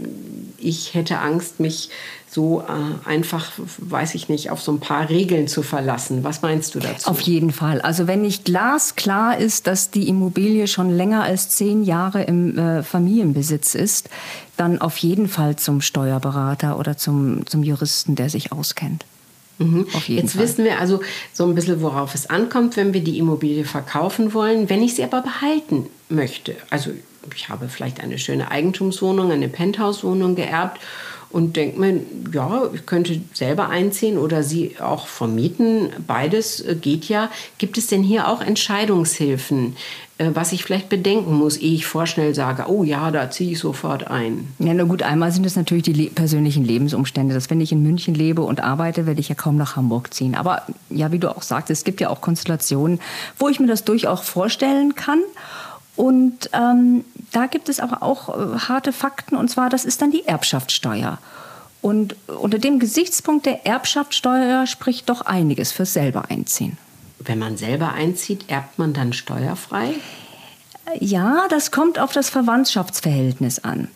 ich 0.57 0.93
hätte 0.93 1.19
Angst, 1.19 1.59
mich 1.59 1.89
so 2.33 2.61
äh, 2.61 3.07
einfach, 3.07 3.51
weiß 3.77 4.15
ich 4.15 4.27
nicht, 4.27 4.49
auf 4.49 4.61
so 4.61 4.71
ein 4.71 4.79
paar 4.79 5.09
Regeln 5.09 5.47
zu 5.47 5.61
verlassen. 5.61 6.23
Was 6.23 6.41
meinst 6.41 6.73
du 6.73 6.79
dazu? 6.79 7.09
Auf 7.09 7.21
jeden 7.21 7.51
Fall. 7.51 7.81
Also 7.81 8.07
wenn 8.07 8.21
nicht 8.21 8.45
glasklar 8.45 9.37
ist, 9.37 9.67
dass 9.67 9.91
die 9.91 10.07
Immobilie 10.07 10.67
schon 10.67 10.89
länger 10.89 11.23
als 11.23 11.49
zehn 11.49 11.83
Jahre 11.83 12.23
im 12.23 12.57
äh, 12.57 12.83
Familienbesitz 12.83 13.75
ist, 13.75 14.09
dann 14.57 14.81
auf 14.81 14.97
jeden 14.97 15.27
Fall 15.27 15.55
zum 15.55 15.81
Steuerberater 15.81 16.79
oder 16.79 16.97
zum, 16.97 17.45
zum 17.45 17.63
Juristen, 17.63 18.15
der 18.15 18.29
sich 18.29 18.51
auskennt. 18.51 19.05
Mhm. 19.59 19.85
Jetzt 20.07 20.33
Fall. 20.33 20.43
wissen 20.43 20.65
wir 20.65 20.79
also 20.79 21.01
so 21.31 21.45
ein 21.45 21.53
bisschen, 21.53 21.81
worauf 21.81 22.15
es 22.15 22.29
ankommt, 22.29 22.75
wenn 22.77 22.93
wir 22.93 23.03
die 23.03 23.19
Immobilie 23.19 23.65
verkaufen 23.65 24.33
wollen. 24.33 24.69
Wenn 24.69 24.81
ich 24.81 24.95
sie 24.95 25.03
aber 25.03 25.21
behalten 25.21 25.87
möchte, 26.09 26.55
also 26.71 26.91
ich 27.35 27.49
habe 27.49 27.69
vielleicht 27.69 28.01
eine 28.01 28.17
schöne 28.17 28.51
Eigentumswohnung, 28.51 29.31
eine 29.31 29.47
Penthouse-Wohnung 29.47 30.35
geerbt 30.35 30.79
und 31.33 31.55
denke 31.55 31.79
mir, 31.79 31.99
ja, 32.31 32.69
ich 32.73 32.85
könnte 32.85 33.19
selber 33.33 33.69
einziehen 33.69 34.19
oder 34.19 34.43
sie 34.43 34.75
auch 34.79 35.07
vermieten. 35.07 35.89
Beides 36.05 36.61
äh, 36.61 36.75
geht 36.75 37.09
ja. 37.09 37.29
Gibt 37.57 37.79
es 37.79 37.87
denn 37.87 38.03
hier 38.03 38.27
auch 38.27 38.39
Entscheidungshilfen, 38.39 39.75
äh, 40.19 40.29
was 40.33 40.51
ich 40.51 40.63
vielleicht 40.63 40.89
bedenken 40.89 41.33
muss, 41.33 41.57
ehe 41.57 41.73
ich 41.73 41.87
vorschnell 41.87 42.35
sage, 42.35 42.65
oh 42.67 42.83
ja, 42.83 43.09
da 43.09 43.31
ziehe 43.31 43.53
ich 43.53 43.59
sofort 43.59 44.07
ein? 44.07 44.47
Ja, 44.59 44.75
na 44.75 44.83
gut, 44.83 45.01
einmal 45.01 45.31
sind 45.31 45.45
es 45.47 45.55
natürlich 45.55 45.83
die 45.83 45.93
le 45.93 46.11
persönlichen 46.11 46.63
Lebensumstände. 46.63 47.33
Dass 47.33 47.49
wenn 47.49 47.61
ich 47.61 47.71
in 47.71 47.81
München 47.81 48.13
lebe 48.13 48.43
und 48.43 48.61
arbeite, 48.61 49.07
werde 49.07 49.19
ich 49.19 49.29
ja 49.29 49.35
kaum 49.35 49.55
nach 49.55 49.75
Hamburg 49.75 50.13
ziehen. 50.13 50.35
Aber 50.35 50.61
ja, 50.91 51.11
wie 51.11 51.19
du 51.19 51.35
auch 51.35 51.41
sagst, 51.41 51.71
es 51.71 51.83
gibt 51.83 51.99
ja 51.99 52.09
auch 52.09 52.21
Konstellationen, 52.21 52.99
wo 53.39 53.49
ich 53.49 53.59
mir 53.59 53.67
das 53.67 53.85
durchaus 53.85 54.21
vorstellen 54.21 54.93
kann. 54.93 55.21
Und 55.95 56.49
ähm, 56.53 57.05
da 57.31 57.45
gibt 57.45 57.69
es 57.69 57.79
aber 57.79 58.01
auch 58.01 58.29
äh, 58.29 58.59
harte 58.59 58.93
Fakten, 58.93 59.35
und 59.35 59.49
zwar, 59.49 59.69
das 59.69 59.85
ist 59.85 60.01
dann 60.01 60.11
die 60.11 60.25
Erbschaftssteuer. 60.25 61.19
Und 61.81 62.15
unter 62.27 62.59
dem 62.59 62.79
Gesichtspunkt 62.79 63.45
der 63.45 63.65
Erbschaftssteuer 63.65 64.65
spricht 64.67 65.09
doch 65.09 65.21
einiges 65.21 65.71
fürs 65.71 65.93
selber 65.93 66.29
einziehen. 66.29 66.77
Wenn 67.19 67.39
man 67.39 67.57
selber 67.57 67.91
einzieht, 67.91 68.45
erbt 68.49 68.79
man 68.79 68.93
dann 68.93 69.13
steuerfrei? 69.13 69.93
Ja, 70.99 71.47
das 71.49 71.71
kommt 71.71 71.99
auf 71.99 72.11
das 72.11 72.29
Verwandtschaftsverhältnis 72.29 73.59
an. 73.59 73.89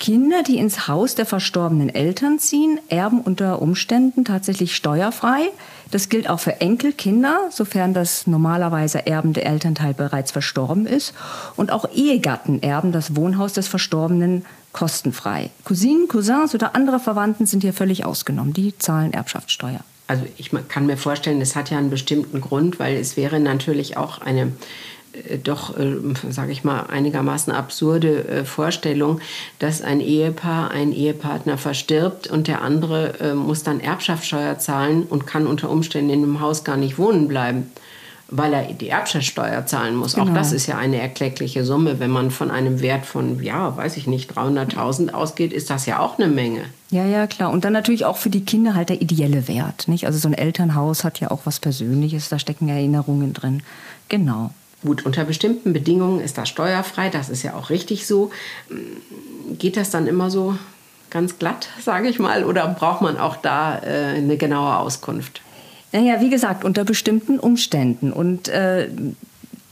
Kinder, 0.00 0.42
die 0.42 0.56
ins 0.56 0.88
Haus 0.88 1.14
der 1.14 1.26
verstorbenen 1.26 1.90
Eltern 1.90 2.38
ziehen, 2.38 2.80
erben 2.88 3.20
unter 3.20 3.60
Umständen 3.60 4.24
tatsächlich 4.24 4.74
steuerfrei. 4.74 5.50
Das 5.90 6.08
gilt 6.08 6.28
auch 6.28 6.40
für 6.40 6.60
Enkelkinder, 6.62 7.48
sofern 7.50 7.92
das 7.92 8.26
normalerweise 8.26 9.06
erbende 9.06 9.44
Elternteil 9.44 9.92
bereits 9.92 10.32
verstorben 10.32 10.86
ist. 10.86 11.12
Und 11.54 11.70
auch 11.70 11.84
Ehegatten 11.94 12.62
erben 12.62 12.92
das 12.92 13.14
Wohnhaus 13.14 13.52
des 13.52 13.68
Verstorbenen 13.68 14.46
kostenfrei. 14.72 15.50
Cousinen, 15.64 16.08
Cousins 16.08 16.54
oder 16.54 16.74
andere 16.74 16.98
Verwandten 16.98 17.44
sind 17.44 17.62
hier 17.62 17.74
völlig 17.74 18.06
ausgenommen. 18.06 18.54
Die 18.54 18.76
zahlen 18.78 19.12
Erbschaftssteuer. 19.12 19.80
Also 20.06 20.24
ich 20.38 20.50
kann 20.68 20.86
mir 20.86 20.96
vorstellen, 20.96 21.40
das 21.40 21.54
hat 21.54 21.70
ja 21.70 21.78
einen 21.78 21.90
bestimmten 21.90 22.40
Grund, 22.40 22.80
weil 22.80 22.96
es 22.96 23.16
wäre 23.16 23.38
natürlich 23.38 23.96
auch 23.96 24.20
eine 24.20 24.52
doch, 25.42 25.76
äh, 25.78 25.96
sage 26.30 26.52
ich 26.52 26.64
mal, 26.64 26.82
einigermaßen 26.82 27.52
absurde 27.52 28.28
äh, 28.28 28.44
Vorstellung, 28.44 29.20
dass 29.58 29.82
ein 29.82 30.00
Ehepaar, 30.00 30.70
ein 30.70 30.92
Ehepartner 30.92 31.58
verstirbt 31.58 32.28
und 32.28 32.46
der 32.46 32.62
andere 32.62 33.34
muss 33.34 33.62
dann 33.62 33.80
Erbschaftssteuer 33.80 34.58
zahlen 34.58 35.02
und 35.02 35.26
kann 35.26 35.46
unter 35.46 35.70
Umständen 35.70 36.10
in 36.10 36.20
dem 36.22 36.40
Haus 36.40 36.64
gar 36.64 36.76
nicht 36.76 36.98
wohnen 36.98 37.28
bleiben, 37.28 37.70
weil 38.28 38.52
er 38.52 38.72
die 38.72 38.88
Erbschaftssteuer 38.88 39.66
zahlen 39.66 39.96
muss. 39.96 40.14
Genau. 40.14 40.30
Auch 40.30 40.34
das 40.34 40.52
ist 40.52 40.66
ja 40.66 40.78
eine 40.78 41.00
erkleckliche 41.00 41.64
Summe. 41.64 41.98
Wenn 41.98 42.10
man 42.10 42.30
von 42.30 42.50
einem 42.50 42.80
Wert 42.80 43.04
von, 43.04 43.42
ja, 43.42 43.76
weiß 43.76 43.96
ich 43.96 44.06
nicht, 44.06 44.32
300.000 44.32 45.12
ausgeht, 45.12 45.52
ist 45.52 45.70
das 45.70 45.86
ja 45.86 45.98
auch 45.98 46.18
eine 46.18 46.28
Menge. 46.28 46.62
Ja, 46.90 47.04
ja, 47.04 47.26
klar. 47.26 47.50
Und 47.50 47.64
dann 47.64 47.72
natürlich 47.72 48.04
auch 48.04 48.16
für 48.16 48.30
die 48.30 48.44
Kinder 48.44 48.74
halt 48.74 48.88
der 48.88 49.02
ideelle 49.02 49.48
Wert. 49.48 49.88
Nicht? 49.88 50.06
Also 50.06 50.18
so 50.18 50.28
ein 50.28 50.34
Elternhaus 50.34 51.04
hat 51.04 51.20
ja 51.20 51.30
auch 51.30 51.40
was 51.44 51.60
Persönliches, 51.60 52.28
da 52.28 52.38
stecken 52.38 52.68
Erinnerungen 52.68 53.32
drin. 53.32 53.62
Genau. 54.08 54.50
Gut, 54.82 55.04
unter 55.04 55.24
bestimmten 55.24 55.72
Bedingungen 55.72 56.20
ist 56.20 56.38
das 56.38 56.48
steuerfrei, 56.48 57.10
das 57.10 57.28
ist 57.28 57.42
ja 57.42 57.54
auch 57.54 57.70
richtig 57.70 58.06
so. 58.06 58.30
Geht 59.58 59.76
das 59.76 59.90
dann 59.90 60.06
immer 60.06 60.30
so 60.30 60.56
ganz 61.10 61.38
glatt, 61.38 61.68
sage 61.82 62.08
ich 62.08 62.18
mal, 62.18 62.44
oder 62.44 62.66
braucht 62.68 63.02
man 63.02 63.18
auch 63.18 63.36
da 63.36 63.78
äh, 63.78 64.16
eine 64.16 64.36
genaue 64.36 64.76
Auskunft? 64.76 65.42
Naja, 65.92 66.20
wie 66.20 66.30
gesagt, 66.30 66.64
unter 66.64 66.84
bestimmten 66.84 67.38
Umständen. 67.38 68.12
Und 68.12 68.48
äh, 68.48 68.88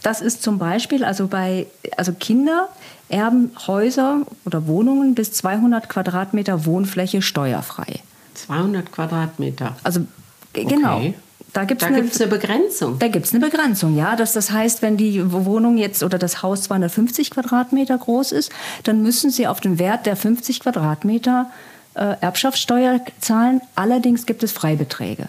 das 0.02 0.20
ist 0.20 0.42
zum 0.42 0.58
Beispiel, 0.58 1.04
also 1.04 1.28
bei 1.28 1.66
also 1.96 2.12
Kinder 2.12 2.68
erben 3.08 3.52
Häuser 3.66 4.22
oder 4.44 4.66
Wohnungen 4.66 5.14
bis 5.14 5.32
200 5.32 5.88
Quadratmeter 5.88 6.66
Wohnfläche 6.66 7.22
steuerfrei. 7.22 8.00
200 8.34 8.92
Quadratmeter. 8.92 9.76
Also 9.82 10.00
genau. 10.52 10.96
Okay. 10.98 11.14
Da 11.54 11.64
gibt 11.64 11.80
es 11.82 11.88
Da 11.88 11.94
eine, 11.94 12.02
gibt 12.02 12.14
es 12.14 12.20
eine 12.20 12.30
Begrenzung. 12.30 12.98
da 12.98 13.08
gibt's 13.08 13.32
eine 13.32 13.40
Begrenzung, 13.44 13.96
ja. 13.96 14.16
Das, 14.16 14.32
das 14.34 14.50
heißt, 14.50 14.82
wenn 14.82 14.96
die 14.96 15.32
Wohnung 15.32 15.78
jetzt 15.78 16.02
oder 16.02 16.18
das 16.18 16.42
Haus 16.42 16.62
250 16.64 17.30
Quadratmeter 17.30 17.96
groß 17.96 18.32
ist, 18.32 18.52
dann 18.84 19.02
müssen 19.02 19.30
sie 19.30 19.46
auf 19.46 19.60
den 19.60 19.78
Wert 19.78 20.04
der 20.06 20.16
50 20.16 20.60
Quadratmeter 20.60 21.50
äh, 21.94 22.16
Erbschaftssteuer 22.20 23.00
zahlen. 23.20 23.60
Allerdings 23.74 24.26
gibt 24.26 24.42
es 24.42 24.52
Freibeträge. 24.52 25.28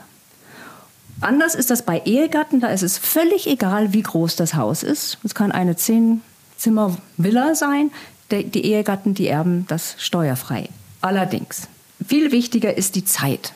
Anders 1.21 1.55
ist 1.55 1.69
das 1.69 1.81
bei 1.83 2.01
Ehegatten, 2.05 2.59
da 2.59 2.67
ist 2.67 2.83
es 2.83 2.97
völlig 2.97 3.47
egal, 3.47 3.93
wie 3.93 4.01
groß 4.03 4.35
das 4.35 4.53
Haus 4.55 4.83
ist. 4.83 5.17
Es 5.23 5.35
kann 5.35 5.51
eine 5.51 5.75
Zehn-Zimmer-Villa 5.75 7.55
sein. 7.55 7.91
Der- 8.31 8.43
Die 8.43 8.63
Ehegatten, 8.65 9.13
die 9.15 9.27
erben 9.27 9.65
das 9.67 9.95
steuerfrei. 9.97 10.69
Allerdings, 11.01 11.67
viel 12.05 12.31
wichtiger 12.31 12.77
ist 12.77 12.95
die 12.95 13.03
Zeit. 13.05 13.53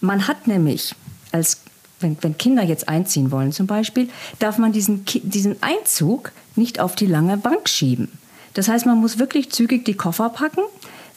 Man 0.00 0.28
hat 0.28 0.46
nämlich, 0.46 0.94
als, 1.34 1.58
wenn, 2.00 2.16
wenn 2.22 2.38
Kinder 2.38 2.62
jetzt 2.62 2.88
einziehen 2.88 3.30
wollen 3.30 3.52
zum 3.52 3.66
Beispiel, 3.66 4.08
darf 4.38 4.56
man 4.58 4.72
diesen, 4.72 5.04
diesen 5.22 5.62
Einzug 5.62 6.32
nicht 6.56 6.80
auf 6.80 6.94
die 6.94 7.06
lange 7.06 7.36
Bank 7.36 7.68
schieben. 7.68 8.08
Das 8.54 8.68
heißt, 8.68 8.86
man 8.86 8.98
muss 8.98 9.18
wirklich 9.18 9.50
zügig 9.50 9.84
die 9.84 9.94
Koffer 9.94 10.28
packen. 10.30 10.62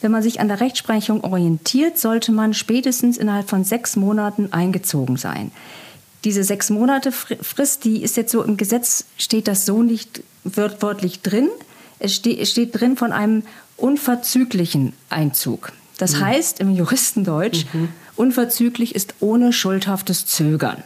Wenn 0.00 0.10
man 0.10 0.22
sich 0.22 0.40
an 0.40 0.48
der 0.48 0.60
Rechtsprechung 0.60 1.24
orientiert, 1.24 1.98
sollte 1.98 2.32
man 2.32 2.52
spätestens 2.54 3.16
innerhalb 3.16 3.48
von 3.48 3.64
sechs 3.64 3.96
Monaten 3.96 4.52
eingezogen 4.52 5.16
sein. 5.16 5.50
Diese 6.24 6.42
sechs 6.42 6.68
Monate 6.70 7.10
Fri- 7.10 7.42
Frist, 7.42 7.84
die 7.84 8.02
ist 8.02 8.16
jetzt 8.16 8.32
so 8.32 8.42
im 8.42 8.56
Gesetz, 8.56 9.04
steht 9.16 9.46
das 9.46 9.66
so 9.66 9.82
nicht 9.82 10.22
wört- 10.44 10.82
wörtlich 10.82 11.20
drin. 11.22 11.48
Es 12.00 12.16
ste 12.16 12.36
es 12.38 12.50
steht 12.50 12.78
drin 12.78 12.96
von 12.96 13.12
einem 13.12 13.42
unverzüglichen 13.76 14.92
Einzug. 15.10 15.72
Das 15.98 16.20
heißt 16.20 16.60
im 16.60 16.74
Juristendeutsch, 16.74 17.66
unverzüglich 18.18 18.94
ist 18.94 19.14
ohne 19.20 19.52
schuldhaftes 19.52 20.26
Zögern. 20.26 20.82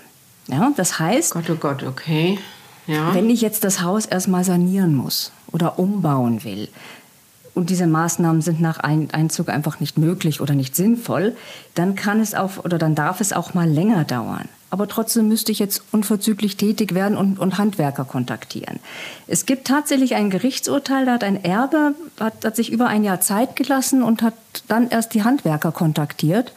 Ja, 0.49 0.73
das 0.77 0.99
heißt, 0.99 1.33
Gott, 1.33 1.51
oh 1.51 1.55
Gott, 1.55 1.83
okay. 1.83 2.39
Ja. 2.87 3.15
wenn 3.15 3.31
ich 3.31 3.41
jetzt 3.41 3.63
das 3.63 3.81
Haus 3.81 4.07
erstmal 4.07 4.43
sanieren 4.43 4.95
muss 4.97 5.31
oder 5.53 5.79
umbauen 5.79 6.43
will 6.43 6.69
und 7.55 7.71
diese 7.71 7.87
Maßnahmen 7.87 8.43
sind 8.43 8.61
nach 8.61 8.81
Ein- 8.81 9.11
Einzug 9.13 9.49
einfach 9.49 9.79
nicht 9.79 9.99
möglich 9.99 10.41
oder 10.41 10.55
nicht 10.55 10.75
sinnvoll, 10.75 11.37
dann 11.77 11.95
kann 11.95 12.21
es 12.21 12.35
auch 12.35 12.65
oder 12.65 12.79
dann 12.79 12.97
darf 12.97 13.21
es 13.21 13.33
auch 13.33 13.55
mal 13.55 13.69
länger 13.69 14.03
dauern. 14.05 14.49
Aber 14.71 14.89
trotzdem 14.89 15.29
müsste 15.29 15.53
ich 15.53 15.59
jetzt 15.59 15.83
unverzüglich 15.93 16.57
tätig 16.57 16.95
werden 16.95 17.17
und, 17.17 17.39
und 17.39 17.59
Handwerker 17.59 18.05
kontaktieren. 18.05 18.81
Es 19.29 19.45
gibt 19.47 19.67
tatsächlich 19.67 20.15
ein 20.15 20.31
Gerichtsurteil, 20.31 21.05
da 21.05 21.13
hat 21.13 21.25
ein 21.25 21.45
Erbe, 21.45 21.95
hat, 22.19 22.45
hat 22.45 22.57
sich 22.57 22.73
über 22.73 22.87
ein 22.89 23.05
Jahr 23.05 23.21
Zeit 23.21 23.55
gelassen 23.55 24.03
und 24.03 24.23
hat 24.23 24.35
dann 24.69 24.89
erst 24.89 25.13
die 25.15 25.23
Handwerker 25.25 25.73
kontaktiert. 25.73 26.53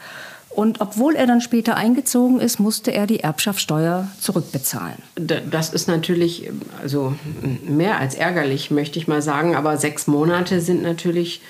Und 0.56 0.80
obwohl 0.80 1.16
er 1.16 1.26
dann 1.26 1.42
später 1.42 1.76
eingezogen 1.76 2.40
ist, 2.40 2.58
musste 2.58 2.90
er 2.90 3.06
die 3.06 3.20
Erbschaftssteuer 3.20 4.08
zurückbezahlen. 4.18 4.96
Das 5.14 5.68
ist 5.68 5.86
natürlich 5.86 6.50
also 6.80 7.14
mehr 7.62 7.98
als 8.00 8.14
ärgerlich, 8.14 8.70
möchte 8.70 8.98
ich 8.98 9.06
mal 9.06 9.20
sagen. 9.20 9.54
Aber 9.54 9.76
sechs 9.76 10.06
Monate 10.06 10.62
sind 10.62 10.82
natürlich 10.82 11.42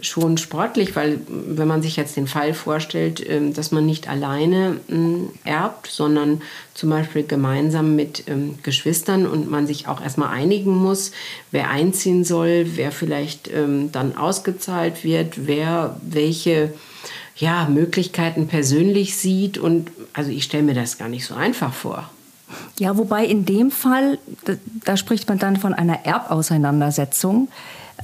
schon 0.00 0.38
sportlich, 0.38 0.96
weil 0.96 1.20
wenn 1.28 1.68
man 1.68 1.82
sich 1.82 1.96
jetzt 1.96 2.16
den 2.16 2.26
Fall 2.26 2.54
vorstellt, 2.54 3.22
ähm, 3.28 3.52
dass 3.52 3.70
man 3.70 3.84
nicht 3.84 4.08
alleine 4.08 4.80
ähm, 4.88 5.28
erbt, 5.44 5.86
sondern 5.88 6.40
zum 6.72 6.88
Beispiel 6.88 7.24
gemeinsam 7.24 7.94
mit 7.94 8.24
ähm, 8.28 8.58
Geschwistern 8.62 9.26
und 9.26 9.50
man 9.50 9.66
sich 9.66 9.88
auch 9.88 10.02
erstmal 10.02 10.30
einigen 10.30 10.74
muss, 10.74 11.12
wer 11.50 11.68
einziehen 11.68 12.24
soll, 12.24 12.64
wer 12.76 12.92
vielleicht 12.92 13.50
ähm, 13.52 13.92
dann 13.92 14.16
ausgezahlt 14.16 15.04
wird, 15.04 15.46
wer 15.46 16.00
welche 16.02 16.72
ja, 17.36 17.66
Möglichkeiten 17.68 18.46
persönlich 18.46 19.16
sieht. 19.16 19.58
Und 19.58 19.90
also 20.12 20.30
ich 20.30 20.44
stelle 20.44 20.62
mir 20.62 20.74
das 20.74 20.98
gar 20.98 21.08
nicht 21.08 21.26
so 21.26 21.34
einfach 21.34 21.72
vor. 21.72 22.10
Ja, 22.78 22.96
wobei 22.96 23.24
in 23.24 23.44
dem 23.44 23.70
Fall, 23.70 24.18
da, 24.44 24.54
da 24.84 24.96
spricht 24.96 25.28
man 25.28 25.38
dann 25.38 25.56
von 25.56 25.74
einer 25.74 26.04
Erbauseinandersetzung. 26.04 27.48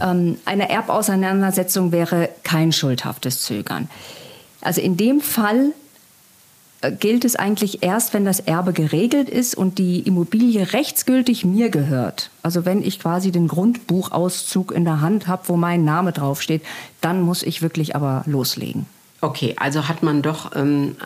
Ähm, 0.00 0.38
eine 0.44 0.68
Erbauseinandersetzung 0.68 1.92
wäre 1.92 2.30
kein 2.42 2.72
schuldhaftes 2.72 3.42
Zögern. 3.42 3.88
Also 4.60 4.80
in 4.80 4.96
dem 4.96 5.20
Fall 5.20 5.72
äh, 6.80 6.92
gilt 6.92 7.24
es 7.24 7.36
eigentlich 7.36 7.82
erst, 7.82 8.14
wenn 8.14 8.24
das 8.24 8.40
Erbe 8.40 8.72
geregelt 8.72 9.28
ist 9.28 9.54
und 9.54 9.78
die 9.78 10.00
Immobilie 10.00 10.72
rechtsgültig 10.72 11.44
mir 11.44 11.70
gehört. 11.70 12.30
Also 12.42 12.64
wenn 12.64 12.82
ich 12.82 12.98
quasi 12.98 13.30
den 13.30 13.48
Grundbuchauszug 13.48 14.72
in 14.72 14.84
der 14.84 15.00
Hand 15.00 15.26
habe, 15.26 15.42
wo 15.46 15.56
mein 15.56 15.84
Name 15.84 16.12
draufsteht, 16.12 16.62
dann 17.00 17.20
muss 17.20 17.42
ich 17.42 17.62
wirklich 17.62 17.94
aber 17.94 18.22
loslegen. 18.26 18.86
Okay, 19.22 19.54
also 19.58 19.86
hat 19.86 20.02
man 20.02 20.22
doch 20.22 20.52
ähm, 20.56 20.96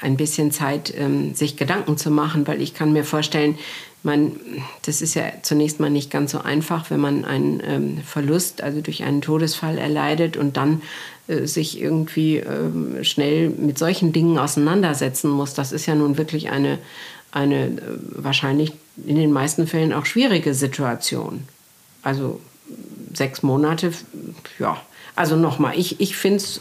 ein 0.00 0.16
bisschen 0.16 0.52
Zeit, 0.52 0.94
ähm, 0.96 1.34
sich 1.34 1.56
Gedanken 1.56 1.96
zu 1.96 2.10
machen, 2.10 2.46
weil 2.46 2.62
ich 2.62 2.74
kann 2.74 2.92
mir 2.92 3.04
vorstellen, 3.04 3.58
man, 4.02 4.36
das 4.82 5.02
ist 5.02 5.14
ja 5.14 5.24
zunächst 5.42 5.80
mal 5.80 5.90
nicht 5.90 6.10
ganz 6.10 6.30
so 6.30 6.38
einfach, 6.38 6.90
wenn 6.90 7.00
man 7.00 7.24
einen 7.24 7.60
ähm, 7.66 7.98
Verlust, 8.06 8.62
also 8.62 8.80
durch 8.80 9.02
einen 9.02 9.20
Todesfall 9.20 9.78
erleidet 9.78 10.36
und 10.36 10.56
dann 10.56 10.80
äh, 11.26 11.46
sich 11.46 11.80
irgendwie 11.80 12.36
ähm, 12.36 13.02
schnell 13.02 13.50
mit 13.50 13.78
solchen 13.78 14.12
Dingen 14.12 14.38
auseinandersetzen 14.38 15.28
muss. 15.28 15.52
Das 15.52 15.72
ist 15.72 15.86
ja 15.86 15.94
nun 15.94 16.18
wirklich 16.18 16.50
eine, 16.50 16.78
eine 17.32 17.66
äh, 17.66 17.80
wahrscheinlich 18.12 18.72
in 19.06 19.16
den 19.16 19.32
meisten 19.32 19.66
Fällen 19.66 19.92
auch 19.92 20.06
schwierige 20.06 20.54
Situation. 20.54 21.44
Also 22.02 22.40
sechs 23.12 23.42
Monate, 23.42 23.92
ja. 24.58 24.80
Also 25.16 25.36
nochmal, 25.36 25.76
ich, 25.76 26.00
ich 26.00 26.16
finde 26.16 26.36
es 26.36 26.60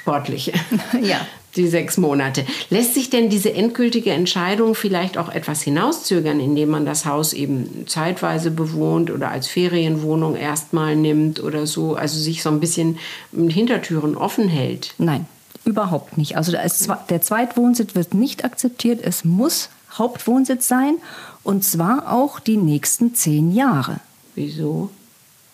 äh, 0.00 0.02
sportlich. 0.02 0.52
Ja. 1.02 1.26
Die 1.56 1.66
sechs 1.66 1.96
Monate. 1.96 2.44
Lässt 2.68 2.94
sich 2.94 3.10
denn 3.10 3.28
diese 3.28 3.52
endgültige 3.52 4.12
Entscheidung 4.12 4.76
vielleicht 4.76 5.18
auch 5.18 5.28
etwas 5.30 5.62
hinauszögern, 5.62 6.38
indem 6.38 6.68
man 6.68 6.86
das 6.86 7.06
Haus 7.06 7.32
eben 7.32 7.88
zeitweise 7.88 8.52
bewohnt 8.52 9.10
oder 9.10 9.32
als 9.32 9.48
Ferienwohnung 9.48 10.36
erstmal 10.36 10.94
nimmt 10.94 11.42
oder 11.42 11.66
so? 11.66 11.96
Also 11.96 12.20
sich 12.20 12.44
so 12.44 12.50
ein 12.50 12.60
bisschen 12.60 12.98
mit 13.32 13.52
Hintertüren 13.52 14.16
offen 14.16 14.46
hält? 14.46 14.94
Nein, 14.98 15.26
überhaupt 15.64 16.18
nicht. 16.18 16.36
Also 16.36 16.52
der 16.52 17.20
Zweitwohnsitz 17.20 17.96
wird 17.96 18.14
nicht 18.14 18.44
akzeptiert. 18.44 19.00
Es 19.02 19.24
muss 19.24 19.70
Hauptwohnsitz 19.92 20.68
sein 20.68 20.98
und 21.42 21.64
zwar 21.64 22.12
auch 22.12 22.38
die 22.38 22.58
nächsten 22.58 23.16
zehn 23.16 23.52
Jahre. 23.52 23.98
Wieso? 24.36 24.90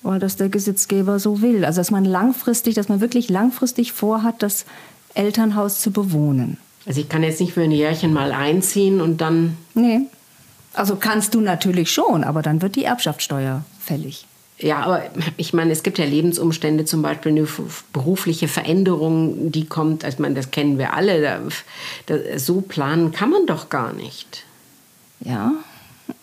Weil 0.06 0.20
das 0.20 0.36
der 0.36 0.48
Gesetzgeber 0.48 1.18
so 1.18 1.42
will. 1.42 1.64
Also 1.64 1.80
dass 1.80 1.90
man 1.90 2.04
langfristig, 2.04 2.74
dass 2.74 2.88
man 2.88 3.00
wirklich 3.00 3.28
langfristig 3.28 3.92
vorhat, 3.92 4.42
das 4.42 4.64
Elternhaus 5.14 5.80
zu 5.80 5.90
bewohnen. 5.90 6.58
Also 6.86 7.00
ich 7.00 7.08
kann 7.08 7.24
jetzt 7.24 7.40
nicht 7.40 7.54
für 7.54 7.62
ein 7.62 7.72
Jährchen 7.72 8.12
mal 8.12 8.30
einziehen 8.30 9.00
und 9.00 9.20
dann 9.20 9.56
Nee. 9.74 10.02
Also 10.74 10.96
kannst 10.96 11.34
du 11.34 11.40
natürlich 11.40 11.90
schon, 11.90 12.22
aber 12.22 12.42
dann 12.42 12.62
wird 12.62 12.76
die 12.76 12.84
Erbschaftssteuer 12.84 13.64
fällig. 13.80 14.26
Ja, 14.58 14.80
aber 14.80 15.02
ich 15.36 15.52
meine, 15.52 15.72
es 15.72 15.82
gibt 15.82 15.98
ja 15.98 16.04
Lebensumstände, 16.04 16.84
zum 16.84 17.02
Beispiel 17.02 17.32
eine 17.32 17.46
berufliche 17.92 18.46
Veränderung, 18.46 19.50
die 19.50 19.66
kommt, 19.66 20.04
also 20.04 20.16
ich 20.16 20.18
meine, 20.20 20.34
das 20.34 20.50
kennen 20.50 20.78
wir 20.78 20.94
alle, 20.94 21.20
da, 21.20 21.40
da, 22.06 22.38
so 22.38 22.60
planen 22.60 23.10
kann 23.10 23.30
man 23.30 23.46
doch 23.46 23.68
gar 23.68 23.92
nicht. 23.92 24.44
Ja, 25.20 25.52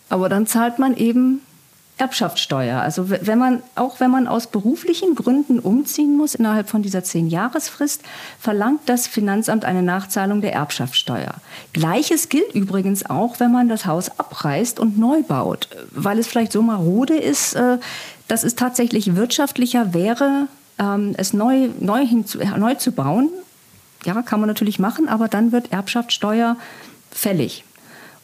aber 0.08 0.28
dann 0.28 0.46
zahlt 0.46 0.78
man 0.78 0.96
eben 0.96 1.40
Erbschaftssteuer. 1.96 2.80
Also 2.80 3.08
wenn 3.08 3.38
man, 3.38 3.62
auch 3.76 4.00
wenn 4.00 4.10
man 4.10 4.26
aus 4.26 4.48
beruflichen 4.48 5.14
Gründen 5.14 5.60
umziehen 5.60 6.16
muss 6.16 6.34
innerhalb 6.34 6.68
von 6.68 6.82
dieser 6.82 7.04
Zehn-Jahresfrist, 7.04 8.02
verlangt 8.40 8.80
das 8.86 9.06
Finanzamt 9.06 9.64
eine 9.64 9.82
Nachzahlung 9.82 10.40
der 10.40 10.52
Erbschaftssteuer. 10.54 11.34
Gleiches 11.72 12.28
gilt 12.28 12.52
übrigens 12.52 13.08
auch, 13.08 13.38
wenn 13.38 13.52
man 13.52 13.68
das 13.68 13.86
Haus 13.86 14.18
abreißt 14.18 14.80
und 14.80 14.98
neu 14.98 15.22
baut, 15.22 15.68
weil 15.92 16.18
es 16.18 16.26
vielleicht 16.26 16.50
so 16.50 16.62
marode 16.62 17.16
ist, 17.16 17.54
äh, 17.54 17.78
dass 18.26 18.42
es 18.42 18.56
tatsächlich 18.56 19.14
wirtschaftlicher 19.14 19.94
wäre, 19.94 20.48
ähm, 20.80 21.14
es 21.16 21.32
neu, 21.32 21.68
neu, 21.78 22.04
hinzu, 22.04 22.38
neu 22.56 22.74
zu 22.74 22.90
bauen. 22.90 23.30
Ja, 24.04 24.20
kann 24.22 24.40
man 24.40 24.48
natürlich 24.48 24.80
machen, 24.80 25.08
aber 25.08 25.28
dann 25.28 25.52
wird 25.52 25.72
Erbschaftssteuer 25.72 26.56
fällig. 27.12 27.64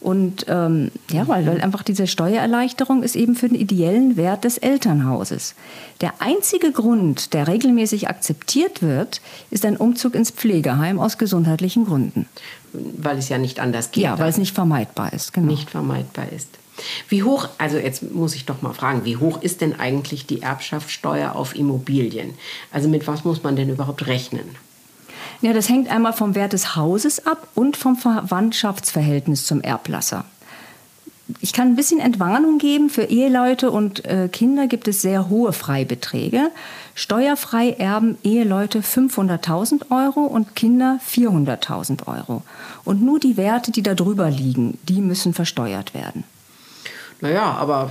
Und 0.00 0.47
ähm, 0.49 0.90
ja, 1.11 1.28
weil, 1.28 1.47
weil 1.47 1.61
einfach 1.61 1.83
diese 1.83 2.07
Steuererleichterung 2.07 3.02
ist 3.02 3.16
eben 3.16 3.35
für 3.35 3.49
den 3.49 3.59
ideellen 3.59 4.16
Wert 4.16 4.45
des 4.45 4.57
Elternhauses. 4.57 5.54
Der 6.00 6.14
einzige 6.21 6.73
Grund, 6.73 7.35
der 7.35 7.47
regelmäßig 7.49 8.09
akzeptiert 8.09 8.80
wird, 8.80 9.21
ist 9.50 9.66
ein 9.66 9.76
Umzug 9.76 10.14
ins 10.14 10.30
Pflegeheim 10.30 10.99
aus 10.99 11.19
gesundheitlichen 11.19 11.85
Gründen. 11.85 12.26
Weil 12.73 13.19
es 13.19 13.28
ja 13.28 13.37
nicht 13.37 13.61
anders 13.61 13.90
geht. 13.90 14.04
Ja, 14.04 14.19
weil 14.19 14.30
es 14.30 14.38
nicht 14.38 14.54
vermeidbar 14.54 15.12
ist. 15.12 15.35
Genau. 15.35 15.49
nicht 15.49 15.69
vermeidbar 15.69 16.33
ist. 16.33 16.49
Wie 17.11 17.23
hoch, 17.23 17.49
also 17.59 17.76
jetzt 17.76 18.11
muss 18.14 18.35
ich 18.35 18.47
doch 18.47 18.62
mal 18.62 18.73
fragen, 18.73 19.04
wie 19.04 19.19
hoch 19.19 19.42
ist 19.42 19.61
denn 19.61 19.78
eigentlich 19.78 20.25
die 20.25 20.40
Erbschaftssteuer 20.40 21.37
auf 21.37 21.54
Immobilien? 21.54 22.35
Also 22.73 22.88
mit 22.88 23.07
was 23.07 23.25
muss 23.25 23.42
man 23.42 23.54
denn 23.54 23.69
überhaupt 23.69 24.07
rechnen? 24.07 24.57
Ja, 25.42 25.54
das 25.54 25.68
hängt 25.68 25.90
einmal 25.90 26.12
vom 26.12 26.35
Wert 26.35 26.52
des 26.52 26.76
Hauses 26.76 27.26
ab 27.26 27.49
und 27.54 27.76
vom 27.76 27.97
Verwandtschaftsverhältnis 27.97 29.47
zum 29.47 29.62
Erblasser. 29.62 30.25
Ich 31.40 31.52
kann 31.52 31.68
ein 31.68 31.76
bisschen 31.76 32.00
Entwarnung 32.00 32.59
geben. 32.59 32.90
Für 32.90 33.04
Eheleute 33.04 33.70
und 33.70 34.04
äh, 34.04 34.28
Kinder 34.28 34.66
gibt 34.66 34.88
es 34.88 35.00
sehr 35.00 35.28
hohe 35.28 35.52
Freibeträge. 35.52 36.50
Steuerfrei 36.94 37.70
erben 37.70 38.18
Eheleute 38.23 38.80
500.000 38.80 39.90
Euro 39.90 40.26
und 40.26 40.56
Kinder 40.56 40.99
400.000 41.09 42.06
Euro. 42.06 42.42
Und 42.85 43.02
nur 43.02 43.20
die 43.20 43.37
Werte, 43.37 43.70
die 43.70 43.82
da 43.82 43.94
drüber 43.94 44.28
liegen, 44.28 44.78
die 44.88 45.00
müssen 45.00 45.32
versteuert 45.32 45.94
werden. 45.94 46.25
Naja, 47.23 47.53
aber 47.53 47.91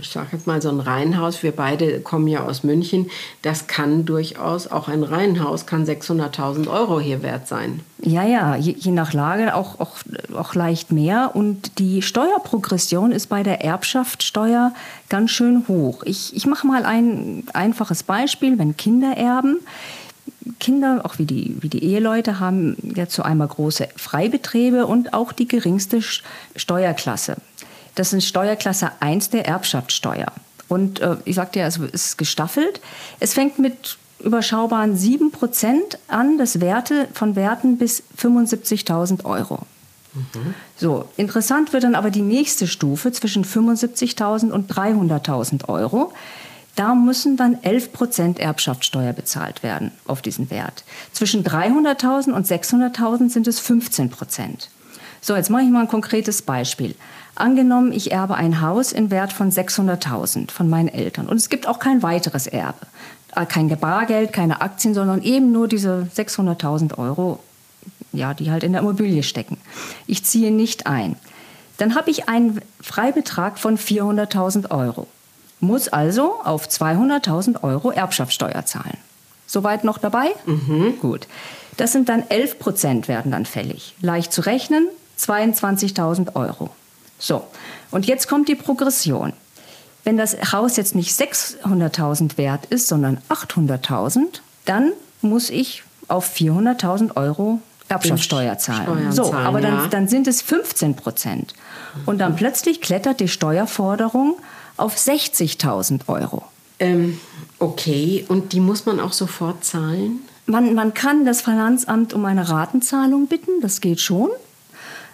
ich 0.00 0.08
sage 0.08 0.28
jetzt 0.32 0.46
mal 0.46 0.62
so 0.62 0.68
ein 0.68 0.78
Reihenhaus, 0.78 1.42
wir 1.42 1.50
beide 1.50 2.00
kommen 2.00 2.28
ja 2.28 2.44
aus 2.44 2.62
München, 2.62 3.10
das 3.42 3.66
kann 3.66 4.04
durchaus, 4.04 4.68
auch 4.68 4.86
ein 4.86 5.02
Reihenhaus 5.02 5.66
kann 5.66 5.84
600.000 5.84 6.68
Euro 6.68 7.00
hier 7.00 7.22
wert 7.22 7.48
sein. 7.48 7.80
Ja, 8.00 8.22
ja, 8.24 8.54
je, 8.54 8.76
je, 8.78 8.92
nach 8.92 9.12
Lage 9.12 9.56
auch, 9.56 9.80
auch, 9.80 9.96
auch 10.32 10.54
leicht 10.54 10.92
mehr. 10.92 11.32
Und 11.34 11.80
die 11.80 12.02
Steuerprogression 12.02 13.10
ist 13.10 13.26
bei 13.26 13.42
der 13.42 13.64
Erbschaftssteuer 13.64 14.72
ganz 15.08 15.32
schön 15.32 15.66
hoch. 15.66 16.04
Ich, 16.04 16.36
ich 16.36 16.46
mache 16.46 16.66
mal 16.66 16.84
ein 16.84 17.42
einfaches 17.54 18.04
Beispiel, 18.04 18.58
wenn 18.58 18.76
Kinder 18.76 19.16
erben. 19.16 19.58
Kinder, 20.60 21.00
auch 21.04 21.18
wie 21.18 21.26
die, 21.26 21.56
wie 21.60 21.68
die 21.68 21.82
Eheleute, 21.82 22.38
haben 22.38 22.76
ja 22.94 23.08
zu 23.08 23.24
einmal 23.24 23.48
große 23.48 23.88
Freibetriebe 23.96 24.86
und 24.86 25.12
auch 25.12 25.32
die 25.32 25.48
geringste 25.48 26.00
Steuerklasse. 26.54 27.38
Das 27.94 28.12
ist 28.12 28.26
Steuerklasse 28.26 28.92
1 29.00 29.30
der 29.30 29.46
Erbschaftssteuer. 29.46 30.32
Und 30.68 31.00
äh, 31.00 31.16
ich 31.24 31.36
sagte 31.36 31.60
ja, 31.60 31.66
es 31.66 31.78
ist 31.78 32.18
gestaffelt. 32.18 32.80
Es 33.20 33.34
fängt 33.34 33.58
mit 33.58 33.98
überschaubaren 34.20 34.96
7 34.96 35.30
Prozent 35.30 35.98
an, 36.08 36.38
das 36.38 36.60
Werte 36.60 37.08
von 37.14 37.36
Werten 37.36 37.78
bis 37.78 38.02
75.000 38.18 39.24
Euro. 39.24 39.60
Mhm. 40.14 40.54
So, 40.76 41.08
interessant 41.16 41.72
wird 41.72 41.84
dann 41.84 41.94
aber 41.94 42.10
die 42.10 42.22
nächste 42.22 42.66
Stufe 42.66 43.12
zwischen 43.12 43.44
75.000 43.44 44.50
und 44.50 44.70
300.000 44.72 45.68
Euro. 45.68 46.12
Da 46.74 46.94
müssen 46.94 47.36
dann 47.36 47.62
11 47.62 47.92
Prozent 47.92 48.38
Erbschaftssteuer 48.38 49.12
bezahlt 49.12 49.62
werden 49.62 49.90
auf 50.06 50.22
diesen 50.22 50.50
Wert. 50.50 50.84
Zwischen 51.12 51.42
300.000 51.42 52.32
und 52.32 52.46
600.000 52.46 53.30
sind 53.30 53.48
es 53.48 53.58
15 53.58 54.10
Prozent. 54.10 54.70
So, 55.20 55.34
jetzt 55.34 55.50
mache 55.50 55.62
ich 55.62 55.70
mal 55.70 55.80
ein 55.80 55.88
konkretes 55.88 56.42
Beispiel. 56.42 56.94
Angenommen, 57.38 57.92
ich 57.92 58.10
erbe 58.10 58.34
ein 58.34 58.60
Haus 58.60 58.92
in 58.92 59.10
Wert 59.10 59.32
von 59.32 59.50
600.000 59.50 60.50
von 60.50 60.68
meinen 60.68 60.88
Eltern 60.88 61.28
und 61.28 61.36
es 61.36 61.48
gibt 61.48 61.68
auch 61.68 61.78
kein 61.78 62.02
weiteres 62.02 62.46
Erbe. 62.46 62.86
Äh, 63.34 63.46
kein 63.46 63.68
Bargeld, 63.78 64.32
keine 64.32 64.60
Aktien, 64.60 64.94
sondern 64.94 65.22
eben 65.22 65.52
nur 65.52 65.68
diese 65.68 66.08
600.000 66.16 66.98
Euro, 66.98 67.38
ja, 68.12 68.34
die 68.34 68.50
halt 68.50 68.64
in 68.64 68.72
der 68.72 68.80
Immobilie 68.80 69.22
stecken. 69.22 69.58
Ich 70.06 70.24
ziehe 70.24 70.50
nicht 70.50 70.86
ein. 70.86 71.16
Dann 71.76 71.94
habe 71.94 72.10
ich 72.10 72.28
einen 72.28 72.60
Freibetrag 72.80 73.58
von 73.58 73.78
400.000 73.78 74.70
Euro. 74.72 75.06
Muss 75.60 75.88
also 75.88 76.40
auf 76.42 76.66
200.000 76.66 77.62
Euro 77.62 77.90
Erbschaftssteuer 77.90 78.64
zahlen. 78.66 78.98
Soweit 79.46 79.84
noch 79.84 79.98
dabei? 79.98 80.30
Mhm. 80.44 80.98
Gut. 81.00 81.26
Das 81.76 81.92
sind 81.92 82.08
dann 82.08 82.28
11 82.28 82.58
Prozent 82.58 83.08
werden 83.08 83.30
dann 83.30 83.46
fällig. 83.46 83.94
Leicht 84.00 84.32
zu 84.32 84.40
rechnen, 84.40 84.88
22.000 85.18 86.34
Euro. 86.34 86.70
So, 87.18 87.44
und 87.90 88.06
jetzt 88.06 88.28
kommt 88.28 88.48
die 88.48 88.54
Progression. 88.54 89.32
Wenn 90.04 90.16
das 90.16 90.52
Haus 90.52 90.76
jetzt 90.76 90.94
nicht 90.94 91.10
600.000 91.10 92.38
wert 92.38 92.66
ist, 92.66 92.86
sondern 92.86 93.18
800.000, 93.28 94.40
dann 94.64 94.92
muss 95.20 95.50
ich 95.50 95.82
auf 96.06 96.34
400.000 96.34 97.16
Euro 97.16 97.60
Erbschaftssteuer 97.88 98.58
zahlen. 98.58 98.84
Steuern 98.84 99.12
so, 99.12 99.24
zahlen, 99.24 99.46
aber 99.46 99.60
dann, 99.60 99.74
ja. 99.74 99.86
dann 99.88 100.08
sind 100.08 100.28
es 100.28 100.42
15 100.42 100.94
Prozent. 100.96 101.54
Und 102.06 102.18
dann 102.18 102.36
plötzlich 102.36 102.80
klettert 102.80 103.20
die 103.20 103.28
Steuerforderung 103.28 104.36
auf 104.76 104.96
60.000 104.96 106.08
Euro. 106.08 106.44
Ähm, 106.78 107.20
okay, 107.58 108.24
und 108.28 108.52
die 108.52 108.60
muss 108.60 108.86
man 108.86 109.00
auch 109.00 109.12
sofort 109.12 109.64
zahlen? 109.64 110.20
Man, 110.46 110.74
man 110.74 110.94
kann 110.94 111.24
das 111.24 111.42
Finanzamt 111.42 112.14
um 112.14 112.24
eine 112.24 112.48
Ratenzahlung 112.48 113.26
bitten, 113.26 113.60
das 113.60 113.80
geht 113.80 114.00
schon. 114.00 114.30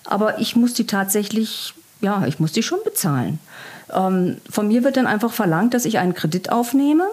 Aber 0.04 0.38
ich 0.38 0.54
muss 0.54 0.74
die 0.74 0.86
tatsächlich, 0.86 1.74
ja, 2.04 2.24
ich 2.26 2.38
muss 2.38 2.52
die 2.52 2.62
schon 2.62 2.78
bezahlen. 2.84 3.38
Ähm, 3.92 4.36
von 4.48 4.68
mir 4.68 4.84
wird 4.84 4.96
dann 4.96 5.06
einfach 5.06 5.32
verlangt, 5.32 5.74
dass 5.74 5.84
ich 5.84 5.98
einen 5.98 6.14
Kredit 6.14 6.52
aufnehme. 6.52 7.04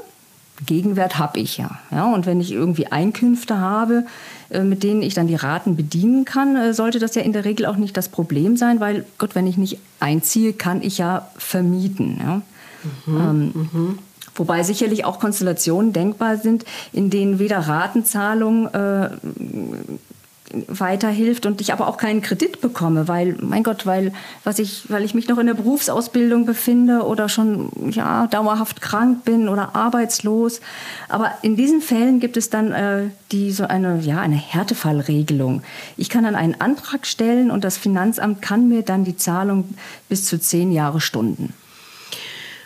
Gegenwert 0.66 1.18
habe 1.18 1.40
ich 1.40 1.58
ja. 1.58 1.80
ja. 1.90 2.14
Und 2.14 2.28
wenn 2.28 2.40
ich 2.40 2.52
irgendwie 2.52 2.88
Einkünfte 2.88 3.60
habe, 3.60 4.06
äh, 4.52 4.62
mit 4.62 4.84
denen 4.84 5.02
ich 5.02 5.16
dann 5.16 5.28
die 5.28 5.36
Raten 5.36 5.76
bedienen 5.76 6.26
kann, 6.26 6.56
äh, 6.56 6.74
sollte 6.74 7.00
das 7.00 7.16
ja 7.16 7.24
in 7.24 7.34
der 7.34 7.46
Regel 7.46 7.66
auch 7.66 7.78
nicht 7.78 7.98
das 7.98 8.10
Problem 8.10 8.58
sein, 8.58 8.80
weil 8.80 9.06
Gott, 9.18 9.34
wenn 9.34 9.48
ich 9.48 9.58
nicht 9.58 9.80
einziehe, 10.00 10.54
kann 10.54 10.84
ich 10.84 11.00
ja 11.00 11.28
vermieten. 11.38 12.20
Ja. 12.24 12.42
Mhm, 13.06 13.18
ähm, 13.18 13.52
mhm. 13.54 14.00
Wobei 14.36 14.64
sicherlich 14.64 15.04
auch 15.04 15.20
Konstellationen 15.20 15.94
denkbar 15.94 16.38
sind, 16.38 16.64
in 16.94 17.10
denen 17.10 17.38
weder 17.40 17.60
Ratenzahlung 17.60 18.68
äh, 18.68 19.10
weiterhilft 20.68 21.46
und 21.46 21.62
ich 21.62 21.74
aber 21.74 21.88
auch 21.88 21.98
keinen 21.98 22.22
Kredit 22.22 22.62
bekomme, 22.62 23.08
weil, 23.08 23.36
mein 23.42 23.64
Gott, 23.64 23.86
weil, 23.86 24.14
was 24.44 24.60
ich, 24.60 24.90
weil 24.90 25.04
ich 25.04 25.14
mich 25.14 25.28
noch 25.28 25.38
in 25.38 25.48
der 25.48 25.54
Berufsausbildung 25.54 26.46
befinde 26.46 27.04
oder 27.04 27.30
schon 27.30 27.72
ja, 27.92 28.28
dauerhaft 28.28 28.82
krank 28.82 29.24
bin 29.26 29.50
oder 29.50 29.76
arbeitslos. 29.76 30.62
Aber 31.10 31.32
in 31.42 31.56
diesen 31.56 31.82
Fällen 31.82 32.20
gibt 32.20 32.38
es 32.38 32.50
dann 32.50 32.72
äh, 32.72 33.10
die, 33.32 33.52
so 33.52 33.66
eine, 33.66 34.00
ja, 34.00 34.20
eine 34.20 34.36
Härtefallregelung. 34.36 35.64
Ich 35.98 36.10
kann 36.10 36.24
dann 36.24 36.36
einen 36.36 36.60
Antrag 36.60 37.06
stellen 37.06 37.52
und 37.52 37.64
das 37.64 37.78
Finanzamt 37.78 38.42
kann 38.42 38.68
mir 38.68 38.82
dann 38.82 39.04
die 39.04 39.18
Zahlung 39.18 39.70
bis 40.10 40.26
zu 40.26 40.40
zehn 40.40 40.72
Jahre 40.72 41.02
stunden. 41.02 41.54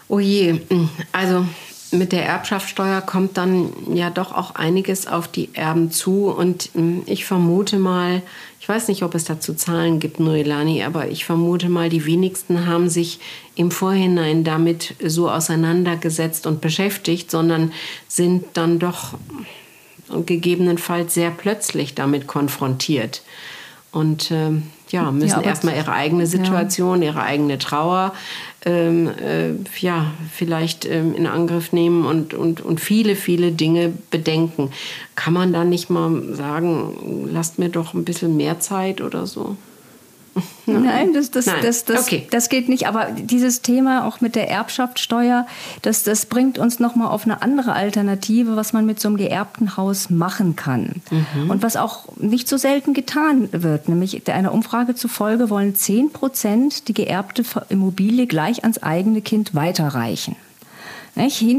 Oh 0.07 0.19
je, 0.19 0.61
also 1.11 1.47
mit 1.97 2.12
der 2.12 2.25
Erbschaftssteuer 2.25 3.01
kommt 3.01 3.38
dann 3.38 3.71
ja 3.93 4.10
doch 4.10 4.34
auch 4.34 4.55
einiges 4.55 5.08
auf 5.08 5.27
die 5.27 5.49
Erben 5.53 5.91
zu. 5.91 6.27
Und 6.27 6.69
hm, 6.73 7.03
ich 7.05 7.25
vermute 7.25 7.77
mal, 7.77 8.21
ich 8.60 8.69
weiß 8.69 8.88
nicht, 8.88 9.03
ob 9.03 9.15
es 9.15 9.25
dazu 9.25 9.53
Zahlen 9.53 9.99
gibt, 9.99 10.19
Noelani, 10.19 10.84
aber 10.84 11.08
ich 11.10 11.25
vermute 11.25 11.69
mal, 11.69 11.89
die 11.89 12.05
wenigsten 12.05 12.65
haben 12.65 12.89
sich 12.89 13.19
im 13.55 13.71
Vorhinein 13.71 14.43
damit 14.43 14.95
so 15.03 15.29
auseinandergesetzt 15.29 16.47
und 16.47 16.62
beschäftigt, 16.62 17.29
sondern 17.31 17.71
sind 18.08 18.45
dann 18.53 18.79
doch 18.79 19.13
gegebenenfalls 20.25 21.13
sehr 21.13 21.31
plötzlich 21.31 21.95
damit 21.95 22.27
konfrontiert. 22.27 23.21
Und 23.91 24.29
äh, 24.31 24.51
ja, 24.89 25.12
müssen 25.12 25.41
ja, 25.41 25.47
erstmal 25.47 25.75
ihre 25.75 25.93
eigene 25.93 26.27
Situation, 26.27 27.01
ja. 27.01 27.10
ihre 27.10 27.23
eigene 27.23 27.58
Trauer 27.58 28.13
ähm, 28.65 29.08
äh, 29.08 29.51
ja, 29.80 30.12
vielleicht 30.32 30.86
ähm, 30.86 31.13
in 31.15 31.28
Angriff 31.28 31.71
nehmen 31.71 32.06
und, 32.06 32.34
und, 32.34 32.62
und 32.62 32.80
viele, 32.82 33.15
viele 33.15 33.51
Dinge 33.51 33.93
bedenken. 34.10 34.71
Kann 35.15 35.34
man 35.34 35.54
da 35.54 35.63
nicht 35.63 35.89
mal 35.89 36.34
sagen, 36.34 37.30
lasst 37.32 37.60
mir 37.60 37.69
doch 37.69 37.93
ein 37.93 38.06
bisschen 38.06 38.36
mehr 38.36 38.60
Zeit 38.60 39.01
oder 39.01 39.28
so? 39.28 39.56
Nein, 40.65 41.13
das, 41.13 41.31
das, 41.31 41.45
Nein. 41.45 41.57
Das, 41.61 41.85
das, 41.85 42.07
okay. 42.07 42.27
das 42.29 42.49
geht 42.49 42.67
nicht. 42.67 42.87
Aber 42.87 43.11
dieses 43.11 43.61
Thema 43.61 44.05
auch 44.05 44.19
mit 44.19 44.35
der 44.35 44.49
Erbschaftssteuer, 44.49 45.47
das, 45.81 46.03
das 46.03 46.25
bringt 46.25 46.57
uns 46.57 46.79
nochmal 46.79 47.07
auf 47.07 47.25
eine 47.25 47.41
andere 47.41 47.73
Alternative, 47.73 48.55
was 48.55 48.73
man 48.73 48.85
mit 48.85 48.99
so 48.99 49.07
einem 49.07 49.17
geerbten 49.17 49.77
Haus 49.77 50.09
machen 50.09 50.55
kann. 50.55 51.01
Mhm. 51.09 51.49
Und 51.49 51.63
was 51.63 51.77
auch 51.77 52.05
nicht 52.17 52.47
so 52.47 52.57
selten 52.57 52.93
getan 52.93 53.49
wird. 53.51 53.87
Nämlich 53.87 54.27
einer 54.29 54.53
Umfrage 54.53 54.95
zufolge 54.95 55.49
wollen 55.49 55.75
10 55.75 56.11
Prozent 56.11 56.87
die 56.87 56.93
geerbte 56.93 57.43
Immobilie 57.69 58.27
gleich 58.27 58.63
ans 58.63 58.81
eigene 58.83 59.21
Kind 59.21 59.55
weiterreichen. 59.55 60.35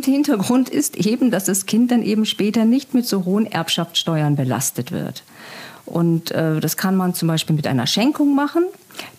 Hintergrund 0.04 0.68
ist 0.68 0.96
eben, 0.96 1.30
dass 1.30 1.44
das 1.44 1.64
Kind 1.64 1.90
dann 1.90 2.02
eben 2.02 2.26
später 2.26 2.66
nicht 2.66 2.92
mit 2.92 3.06
so 3.06 3.24
hohen 3.24 3.46
Erbschaftssteuern 3.46 4.36
belastet 4.36 4.92
wird. 4.92 5.22
Und 5.87 6.33
äh, 6.33 6.61
das 6.61 6.77
kann 6.77 6.96
man 6.96 7.14
zum 7.14 7.29
Beispiel 7.29 7.57
mit 7.57 7.66
einer 7.66 7.87
Schenkung 7.87 8.35
machen. 8.35 8.64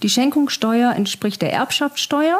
Die 0.03 0.09
Schenkungssteuer 0.09 0.93
entspricht 0.93 1.41
der 1.41 1.53
Erbschaftssteuer 1.53 2.39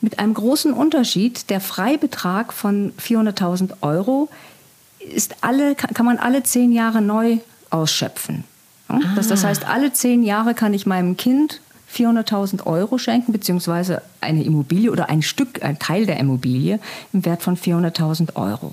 mit 0.00 0.18
einem 0.18 0.34
großen 0.34 0.72
Unterschied. 0.72 1.50
Der 1.50 1.60
Freibetrag 1.60 2.52
von 2.52 2.92
400.000 3.00 3.82
Euro 3.82 4.28
ist 4.98 5.36
alle, 5.40 5.74
kann 5.74 6.06
man 6.06 6.18
alle 6.18 6.42
zehn 6.42 6.72
Jahre 6.72 7.00
neu 7.00 7.38
ausschöpfen. 7.70 8.44
Ja? 8.88 8.96
Ah. 8.96 9.00
Das, 9.16 9.28
das 9.28 9.44
heißt, 9.44 9.66
alle 9.66 9.92
zehn 9.92 10.22
Jahre 10.22 10.54
kann 10.54 10.74
ich 10.74 10.86
meinem 10.86 11.16
Kind 11.16 11.60
400.000 11.94 12.66
Euro 12.66 12.98
schenken, 12.98 13.32
beziehungsweise 13.32 14.02
eine 14.20 14.42
Immobilie 14.42 14.90
oder 14.90 15.08
ein 15.08 15.22
Stück, 15.22 15.62
ein 15.62 15.78
Teil 15.78 16.06
der 16.06 16.18
Immobilie 16.18 16.80
im 17.12 17.24
Wert 17.24 17.42
von 17.42 17.56
400.000 17.56 18.34
Euro. 18.34 18.72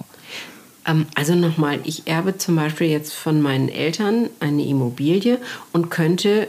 Ähm, 0.86 1.08
also 1.15 1.36
nochmal, 1.36 1.80
ich 1.84 2.08
erbe 2.08 2.38
zum 2.38 2.56
Beispiel 2.56 2.88
jetzt 2.88 3.13
von 3.13 3.41
meinen 3.41 3.70
Eltern 3.70 4.30
eine 4.39 4.65
Immobilie 4.65 5.39
und 5.74 5.89
könnte 5.89 6.48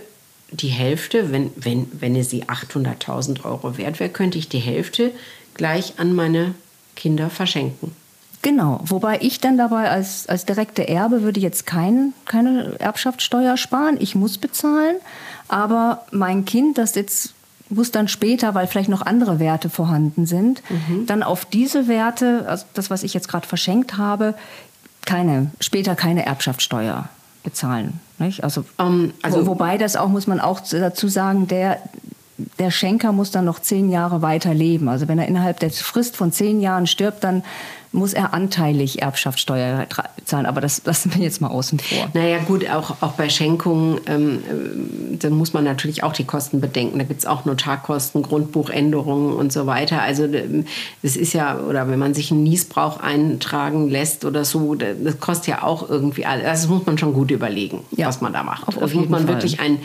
die 0.51 0.69
Hälfte, 0.69 1.33
wenn, 1.33 1.51
wenn, 1.57 1.89
wenn 1.93 2.23
sie 2.23 2.45
800.000 2.45 3.45
Euro 3.45 3.79
wert 3.79 4.01
wäre, 4.01 4.11
könnte 4.11 4.39
ich 4.39 4.49
die 4.49 4.59
Hälfte 4.59 5.13
gleich 5.55 5.95
an 5.99 6.15
meine 6.15 6.55
Kinder 6.95 7.31
verschenken. 7.31 7.93
Genau, 8.43 8.81
wobei 8.85 9.19
ich 9.21 9.39
dann 9.39 9.57
dabei 9.57 9.89
als, 9.89 10.29
als 10.29 10.45
direkte 10.45 10.89
Erbe 10.89 11.23
würde 11.23 11.39
jetzt 11.39 11.65
kein, 11.65 12.13
keine 12.27 12.75
Erbschaftssteuer 12.81 13.57
sparen. 13.57 13.97
Ich 14.01 14.17
muss 14.17 14.37
bezahlen, 14.37 14.97
aber 15.47 16.05
mein 16.11 16.45
Kind, 16.45 16.77
das 16.77 16.97
jetzt 16.97 17.35
muss 17.75 17.91
dann 17.91 18.09
später, 18.09 18.55
weil 18.55 18.67
vielleicht 18.67 18.89
noch 18.89 19.03
andere 19.03 19.39
Werte 19.39 19.71
vorhanden 19.71 20.27
sind, 20.27 20.63
mhm. 20.69 21.07
dann 21.07 21.23
auf 21.23 21.45
diese 21.45 21.89
Werte, 21.89 22.45
also 22.47 22.65
das, 22.75 22.91
was 22.91 23.03
ich 23.03 23.15
jetzt 23.15 23.29
gerade 23.29 23.47
verschenkt 23.47 23.97
habe, 23.97 24.35
keine, 25.05 25.51
später 25.61 25.95
keine 25.97 26.27
Erbschaftssteuer 26.27 27.09
bezahlen. 27.43 28.01
Nicht? 28.19 28.45
Also, 28.45 28.65
um, 28.79 29.13
also 29.23 29.47
wobei 29.47 29.79
das 29.79 29.97
auch, 29.97 30.09
muss 30.09 30.27
man 30.27 30.39
auch 30.39 30.61
dazu 30.61 31.09
sagen, 31.09 31.49
der, 31.49 31.79
der 32.59 32.71
Schenker 32.71 33.13
muss 33.13 33.31
dann 33.31 33.45
noch 33.45 33.61
zehn 33.61 33.91
Jahre 33.91 34.23
weiter 34.23 34.55
leben. 34.55 34.89
Also 34.89 35.09
wenn 35.09 35.19
er 35.19 35.27
innerhalb 35.27 35.59
der 35.61 35.71
Frist 35.71 36.17
von 36.17 36.31
zehn 36.31 36.61
Jahren 36.61 36.87
stirbt, 36.87 37.25
dann 37.25 37.43
muss 37.93 38.15
er 38.15 38.33
anteilig 38.33 39.03
Erbschaftssteuer 39.03 39.87
zahlen. 40.25 40.47
Aber 40.47 40.61
das 40.61 40.83
lassen 40.85 41.15
wir 41.15 41.23
jetzt 41.23 41.41
mal 41.41 41.49
außen 41.49 41.79
vor. 41.79 42.09
Naja 42.15 42.39
gut, 42.39 42.69
auch, 42.69 43.03
auch 43.03 43.13
bei 43.13 43.29
Schenkungen, 43.29 44.01
ähm, 44.07 44.39
äh, 44.39 45.17
da 45.19 45.31
muss 45.31 45.53
man 45.53 45.65
natürlich 45.65 46.03
auch 46.03 46.13
die 46.13 46.25
Kosten 46.25 46.61
bedenken. 46.61 46.99
Da 46.99 47.05
gibt 47.05 47.21
es 47.21 47.27
auch 47.27 47.45
Notarkosten, 47.45 48.23
Grundbuchänderungen 48.23 49.35
und 49.35 49.53
so 49.53 49.67
weiter. 49.67 50.03
Also 50.03 50.27
das 51.03 51.17
ist 51.17 51.35
ja, 51.35 51.59
oder 51.59 51.89
wenn 51.89 51.99
man 51.99 52.15
sich 52.15 52.33
einen 52.33 52.43
Niesbrauch 52.43 52.99
eintragen 53.01 53.91
lässt 53.91 54.25
oder 54.25 54.45
so, 54.45 54.75
das 54.75 55.21
kostet 55.21 55.49
ja 55.49 55.63
auch 55.63 55.89
irgendwie 55.89 56.25
alles. 56.25 56.47
Also 56.47 56.69
das 56.69 56.71
muss 56.79 56.87
man 56.87 56.99
schon 56.99 57.13
gut 57.13 57.31
überlegen, 57.31 57.85
ja, 57.93 58.07
was 58.07 58.21
man 58.21 58.33
da 58.33 58.43
macht. 58.43 58.67
Auf, 58.69 58.79
auf 58.79 58.95
muss 58.95 59.09
man 59.09 59.27
Fall. 59.27 59.35
wirklich 59.35 59.61
einen, 59.61 59.81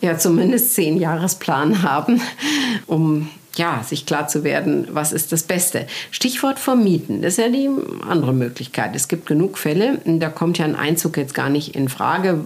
ja 0.00 0.16
zumindest 0.16 0.74
zehn 0.74 0.96
Jahresplan 0.96 1.82
haben, 1.82 2.20
um 2.86 3.28
ja, 3.58 3.82
sich 3.82 4.06
klar 4.06 4.28
zu 4.28 4.44
werden, 4.44 4.88
was 4.92 5.12
ist 5.12 5.32
das 5.32 5.42
Beste. 5.42 5.86
Stichwort 6.10 6.58
Vermieten, 6.58 7.22
das 7.22 7.34
ist 7.34 7.44
ja 7.44 7.48
die 7.48 7.68
andere 8.08 8.32
Möglichkeit. 8.32 8.94
Es 8.94 9.08
gibt 9.08 9.26
genug 9.26 9.58
Fälle, 9.58 10.00
da 10.04 10.28
kommt 10.30 10.58
ja 10.58 10.64
ein 10.64 10.76
Einzug 10.76 11.16
jetzt 11.16 11.34
gar 11.34 11.50
nicht 11.50 11.74
in 11.74 11.88
Frage, 11.88 12.40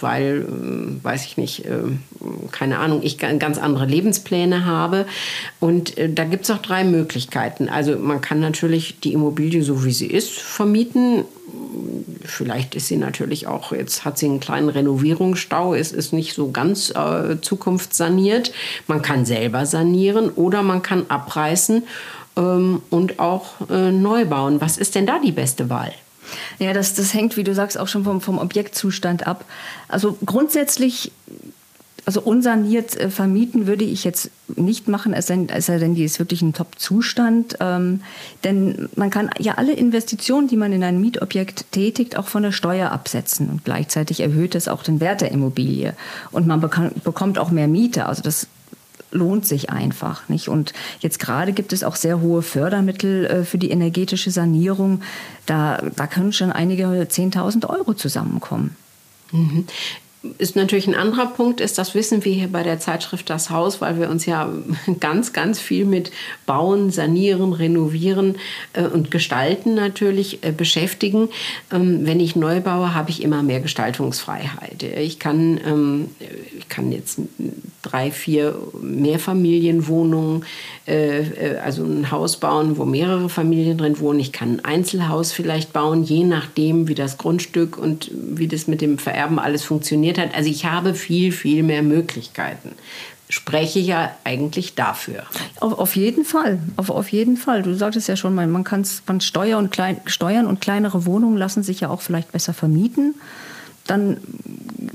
weil, 0.00 0.46
äh, 0.48 1.04
weiß 1.04 1.26
ich 1.26 1.36
nicht, 1.36 1.66
äh, 1.66 1.78
keine 2.50 2.78
Ahnung, 2.78 3.00
ich 3.02 3.18
ganz 3.18 3.58
andere 3.58 3.86
Lebenspläne 3.86 4.64
habe. 4.64 5.06
Und 5.60 5.98
äh, 5.98 6.10
da 6.10 6.24
gibt 6.24 6.44
es 6.44 6.50
auch 6.50 6.58
drei 6.58 6.84
Möglichkeiten. 6.84 7.68
Also 7.68 7.98
man 7.98 8.20
kann 8.20 8.40
natürlich 8.40 9.00
die 9.00 9.12
Immobilie 9.12 9.62
so 9.62 9.84
wie 9.84 9.92
sie 9.92 10.06
ist 10.06 10.30
vermieten 10.30 11.24
vielleicht 12.24 12.74
ist 12.74 12.88
sie 12.88 12.96
natürlich 12.96 13.46
auch, 13.46 13.72
jetzt 13.72 14.04
hat 14.04 14.18
sie 14.18 14.26
einen 14.26 14.40
kleinen 14.40 14.68
Renovierungsstau, 14.68 15.74
es 15.74 15.92
ist 15.92 16.12
nicht 16.12 16.34
so 16.34 16.50
ganz 16.50 16.90
äh, 16.90 17.40
zukunftssaniert. 17.40 18.52
Man 18.86 19.02
kann 19.02 19.26
selber 19.26 19.66
sanieren 19.66 20.30
oder 20.30 20.62
man 20.62 20.82
kann 20.82 21.06
abreißen 21.08 21.84
ähm, 22.36 22.82
und 22.90 23.18
auch 23.18 23.68
äh, 23.70 23.90
neu 23.90 24.24
bauen. 24.24 24.60
Was 24.60 24.78
ist 24.78 24.94
denn 24.94 25.06
da 25.06 25.18
die 25.18 25.32
beste 25.32 25.68
Wahl? 25.68 25.92
Ja, 26.58 26.72
das, 26.72 26.94
das 26.94 27.12
hängt, 27.12 27.36
wie 27.36 27.44
du 27.44 27.54
sagst, 27.54 27.78
auch 27.78 27.88
schon 27.88 28.04
vom, 28.04 28.20
vom 28.20 28.38
Objektzustand 28.38 29.26
ab. 29.26 29.44
Also 29.88 30.16
grundsätzlich 30.24 31.12
also 32.04 32.20
unsaniert 32.20 32.96
äh, 32.96 33.10
vermieten 33.10 33.66
würde 33.66 33.84
ich 33.84 34.04
jetzt 34.04 34.30
nicht 34.56 34.88
machen, 34.88 35.14
es 35.14 35.28
sei 35.28 35.78
denn, 35.78 35.94
die 35.94 36.04
ist 36.04 36.18
wirklich 36.18 36.42
ein 36.42 36.52
Top-Zustand. 36.52 37.56
Ähm, 37.60 38.00
denn 38.44 38.88
man 38.96 39.10
kann 39.10 39.30
ja 39.38 39.54
alle 39.54 39.72
Investitionen, 39.72 40.48
die 40.48 40.56
man 40.56 40.72
in 40.72 40.82
ein 40.82 41.00
Mietobjekt 41.00 41.70
tätigt, 41.70 42.16
auch 42.16 42.26
von 42.26 42.42
der 42.42 42.52
Steuer 42.52 42.90
absetzen. 42.90 43.48
Und 43.48 43.64
gleichzeitig 43.64 44.20
erhöht 44.20 44.54
es 44.54 44.68
auch 44.68 44.82
den 44.82 45.00
Wert 45.00 45.20
der 45.20 45.30
Immobilie. 45.30 45.94
Und 46.32 46.46
man 46.46 46.60
bekommt 46.60 47.38
auch 47.38 47.50
mehr 47.50 47.68
Miete. 47.68 48.06
Also 48.06 48.22
das 48.22 48.48
lohnt 49.12 49.46
sich 49.46 49.70
einfach 49.70 50.28
nicht. 50.28 50.48
Und 50.48 50.72
jetzt 51.00 51.18
gerade 51.18 51.52
gibt 51.52 51.72
es 51.72 51.84
auch 51.84 51.96
sehr 51.96 52.20
hohe 52.20 52.42
Fördermittel 52.42 53.26
äh, 53.26 53.44
für 53.44 53.58
die 53.58 53.70
energetische 53.70 54.30
Sanierung. 54.30 55.02
Da, 55.46 55.80
da 55.94 56.06
können 56.06 56.32
schon 56.32 56.50
einige 56.50 56.86
10.000 56.86 57.68
Euro 57.68 57.94
zusammenkommen. 57.94 58.76
Mhm 59.30 59.66
ist 60.38 60.54
natürlich 60.54 60.86
ein 60.86 60.94
anderer 60.94 61.26
Punkt, 61.26 61.60
ist, 61.60 61.78
das 61.78 61.94
wissen 61.94 62.24
wir 62.24 62.32
hier 62.32 62.48
bei 62.48 62.62
der 62.62 62.78
Zeitschrift 62.78 63.28
Das 63.28 63.50
Haus, 63.50 63.80
weil 63.80 63.98
wir 63.98 64.08
uns 64.08 64.24
ja 64.24 64.48
ganz, 65.00 65.32
ganz 65.32 65.58
viel 65.58 65.84
mit 65.84 66.12
Bauen, 66.46 66.90
Sanieren, 66.90 67.52
Renovieren 67.52 68.36
äh, 68.72 68.84
und 68.84 69.10
Gestalten 69.10 69.74
natürlich 69.74 70.44
äh, 70.44 70.52
beschäftigen. 70.52 71.28
Ähm, 71.72 72.06
wenn 72.06 72.20
ich 72.20 72.36
neu 72.36 72.60
baue, 72.60 72.94
habe 72.94 73.10
ich 73.10 73.22
immer 73.22 73.42
mehr 73.42 73.60
Gestaltungsfreiheit. 73.60 74.82
Ich 74.82 75.18
kann, 75.18 75.60
ähm, 75.66 76.10
kann 76.72 76.90
jetzt 76.90 77.20
drei, 77.82 78.10
vier 78.10 78.56
Mehrfamilienwohnungen, 78.80 80.44
äh, 80.88 81.20
äh, 81.20 81.58
also 81.58 81.84
ein 81.84 82.10
Haus 82.10 82.38
bauen, 82.38 82.78
wo 82.78 82.86
mehrere 82.86 83.28
Familien 83.28 83.76
drin 83.76 84.00
wohnen. 84.00 84.20
Ich 84.20 84.32
kann 84.32 84.60
ein 84.60 84.64
Einzelhaus 84.64 85.32
vielleicht 85.32 85.74
bauen, 85.74 86.02
je 86.02 86.24
nachdem, 86.24 86.88
wie 86.88 86.94
das 86.94 87.18
Grundstück 87.18 87.76
und 87.76 88.10
wie 88.14 88.48
das 88.48 88.68
mit 88.68 88.80
dem 88.80 88.96
Vererben 88.96 89.38
alles 89.38 89.62
funktioniert 89.64 90.16
hat. 90.16 90.34
Also 90.34 90.48
ich 90.48 90.64
habe 90.64 90.94
viel, 90.94 91.30
viel 91.30 91.62
mehr 91.62 91.82
Möglichkeiten 91.82 92.70
spreche 93.28 93.78
ja 93.78 94.14
eigentlich 94.24 94.74
dafür. 94.74 95.22
Auf, 95.58 95.78
auf 95.78 95.96
jeden 95.96 96.26
Fall, 96.26 96.58
auf, 96.76 96.90
auf, 96.90 97.08
jeden 97.08 97.38
Fall. 97.38 97.62
Du 97.62 97.72
sagtest 97.72 98.06
ja 98.06 98.14
schon, 98.14 98.34
man 98.34 98.62
kann 98.62 98.86
man 99.06 99.22
Steuer 99.22 99.56
und 99.56 99.70
klein, 99.70 100.02
Steuern 100.04 100.46
und 100.46 100.60
kleinere 100.60 101.06
Wohnungen 101.06 101.38
lassen 101.38 101.62
sich 101.62 101.80
ja 101.80 101.88
auch 101.88 102.02
vielleicht 102.02 102.32
besser 102.32 102.52
vermieten. 102.52 103.14
Dann 103.86 104.18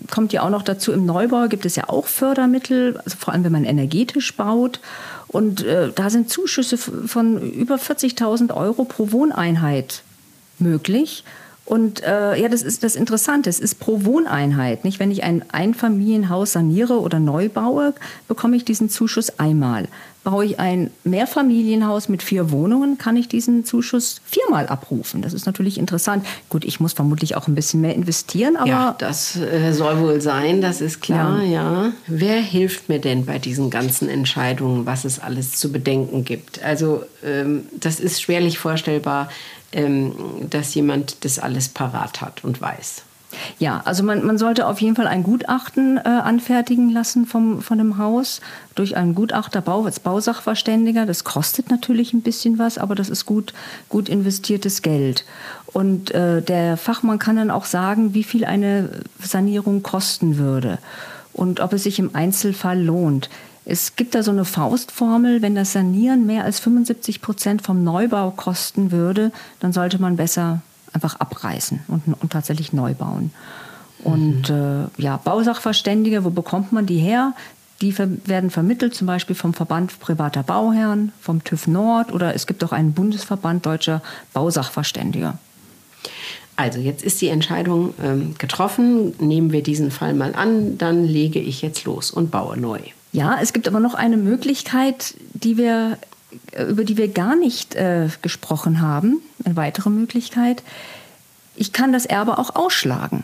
kommt 0.10 0.34
ja 0.34 0.43
auch 0.43 0.50
noch 0.50 0.63
dazu, 0.63 0.91
im 0.91 1.06
Neubau 1.06 1.47
gibt 1.47 1.65
es 1.65 1.76
ja 1.76 1.89
auch 1.89 2.08
Fördermittel, 2.08 3.00
also 3.04 3.17
vor 3.17 3.34
allem 3.34 3.43
wenn 3.43 3.52
man 3.52 3.65
energetisch 3.65 4.36
baut. 4.36 4.80
Und 5.28 5.63
äh, 5.63 5.91
da 5.93 6.10
sind 6.10 6.30
Zuschüsse 6.30 6.78
von 6.78 7.41
über 7.52 7.76
40.000 7.76 8.54
Euro 8.56 8.86
pro 8.86 9.12
Wohneinheit 9.12 10.04
möglich. 10.60 11.23
Und 11.67 12.01
äh, 12.01 12.39
ja, 12.39 12.47
das 12.47 12.62
ist 12.62 12.84
das 12.84 12.95
Interessante. 12.95 13.49
Es 13.49 13.60
ist 13.60 13.75
pro 13.75 14.06
Wohneinheit. 14.06 14.86
Nicht? 14.86 14.99
Wenn 14.99 15.12
ich 15.12 15.23
ein 15.23 15.43
Einfamilienhaus 15.51 16.53
saniere 16.53 17.01
oder 17.01 17.19
neu 17.19 17.49
baue, 17.49 17.93
bekomme 18.30 18.56
ich 18.56 18.63
diesen 18.63 18.89
Zuschuss 18.89 19.38
einmal. 19.38 19.89
Baue 20.23 20.45
ich 20.45 20.60
ein 20.60 20.91
Mehrfamilienhaus 21.03 22.08
mit 22.08 22.23
vier 22.23 22.51
Wohnungen, 22.51 22.97
kann 22.97 23.17
ich 23.17 23.27
diesen 23.27 23.65
Zuschuss 23.65 24.21
viermal 24.25 24.67
abrufen. 24.67 25.21
Das 25.21 25.34
ist 25.34 25.45
natürlich 25.45 25.77
interessant. 25.77 26.25
Gut, 26.47 26.63
ich 26.63 26.80
muss 26.80 26.93
vermutlich 26.93 27.36
auch 27.36 27.47
ein 27.47 27.56
bisschen 27.56 27.82
mehr 27.82 27.95
investieren, 27.95 28.56
aber. 28.56 28.69
Ja, 28.69 28.95
das 28.97 29.36
äh, 29.36 29.73
soll 29.73 29.99
wohl 29.99 30.21
sein, 30.21 30.62
das 30.62 30.80
ist 30.80 31.01
klar, 31.01 31.43
ja. 31.43 31.86
ja. 31.86 31.93
Wer 32.08 32.41
hilft 32.41 32.88
mir 32.88 32.99
denn 32.99 33.25
bei 33.25 33.39
diesen 33.39 33.69
ganzen 33.69 34.10
Entscheidungen, 34.10 34.86
was 34.86 35.06
es 35.06 35.19
alles 35.19 35.51
zu 35.51 35.71
bedenken 35.71 36.25
gibt? 36.25 36.62
Also, 36.63 37.03
ähm, 37.25 37.63
das 37.80 37.99
ist 37.99 38.21
schwerlich 38.21 38.58
vorstellbar 38.58 39.30
dass 39.71 40.73
jemand 40.75 41.25
das 41.25 41.39
alles 41.39 41.69
parat 41.69 42.21
hat 42.21 42.43
und 42.43 42.62
weiß. 42.62 43.03
Ja, 43.60 43.82
also 43.86 44.03
man, 44.03 44.25
man 44.25 44.38
sollte 44.38 44.67
auf 44.67 44.80
jeden 44.80 44.95
Fall 44.95 45.08
ein 45.08 45.23
Gutachten 45.23 45.97
äh, 45.97 46.08
anfertigen 46.08 46.89
lassen 46.89 47.25
vom, 47.25 47.62
von 47.62 47.77
dem 47.77 47.97
Haus 47.97 48.41
durch 48.75 48.95
einen 48.95 49.15
Gutachter, 49.15 49.63
als 49.67 49.99
Bausachverständiger. 49.99 51.06
Das 51.06 51.23
kostet 51.23 51.69
natürlich 51.69 52.13
ein 52.13 52.21
bisschen 52.21 52.58
was, 52.58 52.77
aber 52.77 52.95
das 52.95 53.10
ist 53.10 53.25
gut, 53.25 53.53
gut 53.89 54.08
investiertes 54.10 54.82
Geld. 54.82 55.25
Und 55.67 56.12
äh, 56.12 56.41
der 56.41 56.77
Fachmann 56.77 57.19
kann 57.19 57.36
dann 57.36 57.51
auch 57.51 57.65
sagen, 57.65 58.13
wie 58.13 58.23
viel 58.23 58.45
eine 58.45 58.89
Sanierung 59.21 59.84
kosten 59.84 60.38
würde 60.38 60.80
und 61.34 61.60
ob 61.60 61.73
es 61.73 61.84
sich 61.84 61.99
im 61.99 62.15
Einzelfall 62.15 62.82
lohnt. 62.82 63.30
Es 63.69 63.97
gibt 63.97 64.15
da 64.15 64.23
so 64.23 64.32
eine 64.32 64.45
Faustformel, 64.45 65.41
wenn 65.41 65.53
das 65.53 65.73
Sanieren 65.73 66.25
mehr 66.25 66.45
als 66.45 66.58
75 66.62 67.21
Prozent 67.21 67.62
vom 67.62 67.84
Neubau 67.84 68.32
kosten 68.32 68.93
würde, 68.93 69.34
dann 69.60 69.73
sollte 69.73 69.99
man 69.99 70.15
besser 70.15 70.62
einfach 70.93 71.19
abreißen 71.19 71.82
und, 71.89 72.03
und 72.21 72.32
tatsächlich 72.32 72.71
neu 72.71 72.93
bauen. 72.93 73.32
Und 74.06 74.49
mhm. 74.49 74.88
äh, 74.97 75.01
ja, 75.01 75.17
Bausachverständige, 75.17 76.23
wo 76.23 76.30
bekommt 76.30 76.71
man 76.71 76.86
die 76.86 76.99
her? 76.99 77.34
Die 77.82 77.95
werden 77.97 78.51
vermittelt, 78.51 78.95
zum 78.95 79.06
Beispiel 79.06 79.36
vom 79.36 79.53
Verband 79.53 79.99
privater 79.99 80.43
Bauherren, 80.43 81.12
vom 81.19 81.43
TÜV 81.43 81.67
Nord 81.67 82.13
oder 82.13 82.34
es 82.34 82.47
gibt 82.47 82.63
auch 82.63 82.71
einen 82.71 82.93
Bundesverband 82.93 83.65
deutscher 83.65 84.01
Bausachverständiger. 84.32 85.38
Also 86.56 86.80
jetzt 86.80 87.03
ist 87.03 87.19
die 87.19 87.27
Entscheidung 87.27 87.93
ähm, 88.01 88.36
getroffen, 88.38 89.13
nehmen 89.19 89.51
wir 89.51 89.62
diesen 89.62 89.91
Fall 89.91 90.13
mal 90.13 90.34
an, 90.36 90.77
dann 90.77 91.03
lege 91.03 91.39
ich 91.39 91.62
jetzt 91.62 91.84
los 91.84 92.12
und 92.12 92.32
baue 92.32 92.58
neu. 92.58 92.80
Ja, 93.12 93.39
es 93.41 93.54
gibt 93.54 93.67
aber 93.67 93.80
noch 93.80 93.93
eine 93.93 94.17
Möglichkeit, 94.17 95.15
die 95.34 95.58
wir, 95.58 95.98
äh, 96.52 96.65
über 96.65 96.84
die 96.84 96.98
wir 96.98 97.08
gar 97.08 97.36
nicht 97.36 97.76
äh, 97.76 98.10
gesprochen 98.22 98.82
haben. 98.82 99.22
Eine 99.43 99.56
weitere 99.56 99.89
Möglichkeit. 99.89 100.63
Ich 101.56 101.74
kann 101.74 101.91
das 101.91 102.06
Erbe 102.06 102.38
auch 102.38 102.56
ausschlagen. 102.56 103.24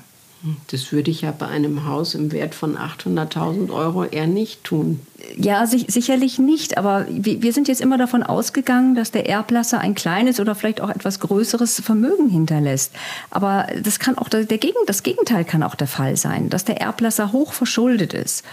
Das 0.72 0.92
würde 0.92 1.10
ich 1.10 1.22
ja 1.22 1.32
bei 1.32 1.48
einem 1.48 1.86
Haus 1.86 2.16
im 2.16 2.34
Wert 2.34 2.54
von 2.54 2.78
800.000 2.78 3.72
Euro 3.72 4.04
eher 4.04 4.28
nicht 4.28 4.66
tun. 4.66 5.00
Ja, 5.38 5.66
sich, 5.66 5.86
sicherlich 5.88 6.38
nicht. 6.38 6.78
Aber 6.78 7.06
wir, 7.10 7.54
sind 7.54 7.70
jetzt 7.70 7.80
immer 7.80 7.98
davon 7.98 8.24
ausgegangen, 8.24 8.94
dass 8.94 9.12
der 9.12 9.30
Erblasser 9.30 9.80
ein 9.80 9.96
kleines 9.96 10.42
oder 10.42 10.54
vielleicht 10.54 10.82
auch 10.82 10.90
etwas 10.90 11.22
größeres 11.22 11.80
Vermögen 11.80 12.28
hinterlässt. 12.28 12.92
Aber 13.30 13.68
das 13.82 14.00
kann 14.00 14.18
auch 14.18 14.28
der, 14.28 14.44
der 14.44 14.60
das 14.86 15.04
Gegenteil 15.04 15.46
kann 15.46 15.64
auch 15.64 15.76
der 15.76 15.88
Fall 15.88 16.18
sein, 16.18 16.50
dass 16.50 16.66
der 16.66 16.82
Erblasser 16.82 17.32
hoch 17.32 17.54
verschuldet 17.54 18.14
ist. 18.14 18.44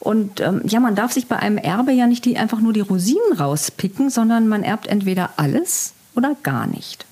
Und 0.00 0.40
ähm, 0.40 0.60
ja, 0.66 0.80
man 0.80 0.96
darf 0.96 1.12
sich 1.12 1.28
bei 1.28 1.36
einem 1.36 1.56
Erbe 1.56 1.92
ja 1.92 2.06
nicht 2.06 2.26
die, 2.26 2.36
einfach 2.36 2.60
nur 2.60 2.74
die 2.74 2.80
Rosinen 2.80 3.32
rauspicken, 3.38 4.10
sondern 4.10 4.48
man 4.48 4.62
erbt 4.62 4.86
entweder 4.86 5.30
alles 5.36 5.94
oder 6.14 6.36
gar 6.42 6.66
nicht. 6.66 7.06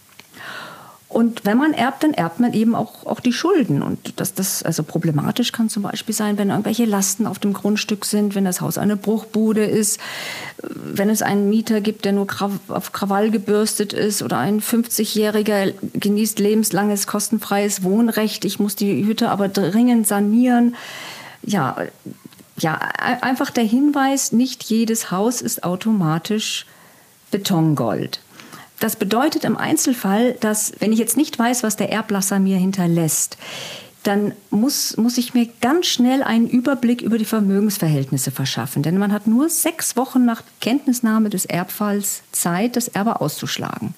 Und 1.16 1.46
wenn 1.46 1.56
man 1.56 1.72
erbt, 1.72 2.02
dann 2.02 2.12
erbt 2.12 2.40
man 2.40 2.52
eben 2.52 2.74
auch, 2.74 3.06
auch 3.06 3.20
die 3.20 3.32
Schulden. 3.32 3.82
Und 3.82 4.20
dass 4.20 4.34
das 4.34 4.62
also 4.62 4.82
problematisch 4.82 5.50
kann 5.50 5.70
zum 5.70 5.82
Beispiel 5.82 6.14
sein, 6.14 6.36
wenn 6.36 6.50
irgendwelche 6.50 6.84
Lasten 6.84 7.26
auf 7.26 7.38
dem 7.38 7.54
Grundstück 7.54 8.04
sind, 8.04 8.34
wenn 8.34 8.44
das 8.44 8.60
Haus 8.60 8.76
eine 8.76 8.98
Bruchbude 8.98 9.64
ist, 9.64 9.98
wenn 10.60 11.08
es 11.08 11.22
einen 11.22 11.48
Mieter 11.48 11.80
gibt, 11.80 12.04
der 12.04 12.12
nur 12.12 12.26
auf 12.68 12.92
Krawall 12.92 13.30
gebürstet 13.30 13.94
ist 13.94 14.22
oder 14.22 14.36
ein 14.36 14.60
50-Jähriger 14.60 15.72
genießt 15.94 16.38
lebenslanges 16.38 17.06
kostenfreies 17.06 17.82
Wohnrecht. 17.82 18.44
Ich 18.44 18.60
muss 18.60 18.76
die 18.76 19.06
Hütte 19.06 19.30
aber 19.30 19.48
dringend 19.48 20.06
sanieren. 20.06 20.76
Ja, 21.42 21.78
ja, 22.58 22.74
einfach 22.74 23.48
der 23.48 23.64
Hinweis, 23.64 24.32
nicht 24.32 24.64
jedes 24.64 25.10
Haus 25.10 25.40
ist 25.40 25.64
automatisch 25.64 26.66
Betongold. 27.30 28.20
Das 28.80 28.96
bedeutet 28.96 29.44
im 29.44 29.56
Einzelfall, 29.56 30.34
dass 30.40 30.72
wenn 30.80 30.92
ich 30.92 30.98
jetzt 30.98 31.16
nicht 31.16 31.38
weiß, 31.38 31.62
was 31.62 31.76
der 31.76 31.90
Erblasser 31.90 32.38
mir 32.38 32.58
hinterlässt, 32.58 33.38
dann 34.02 34.32
muss, 34.50 34.96
muss 34.96 35.18
ich 35.18 35.34
mir 35.34 35.48
ganz 35.60 35.86
schnell 35.86 36.22
einen 36.22 36.46
Überblick 36.46 37.02
über 37.02 37.18
die 37.18 37.24
Vermögensverhältnisse 37.24 38.30
verschaffen. 38.30 38.82
Denn 38.82 38.98
man 38.98 39.12
hat 39.12 39.26
nur 39.26 39.48
sechs 39.48 39.96
Wochen 39.96 40.24
nach 40.24 40.42
Kenntnisnahme 40.60 41.28
des 41.28 41.44
Erbfalls 41.44 42.22
Zeit, 42.30 42.76
das 42.76 42.86
Erbe 42.86 43.20
auszuschlagen. 43.20 43.94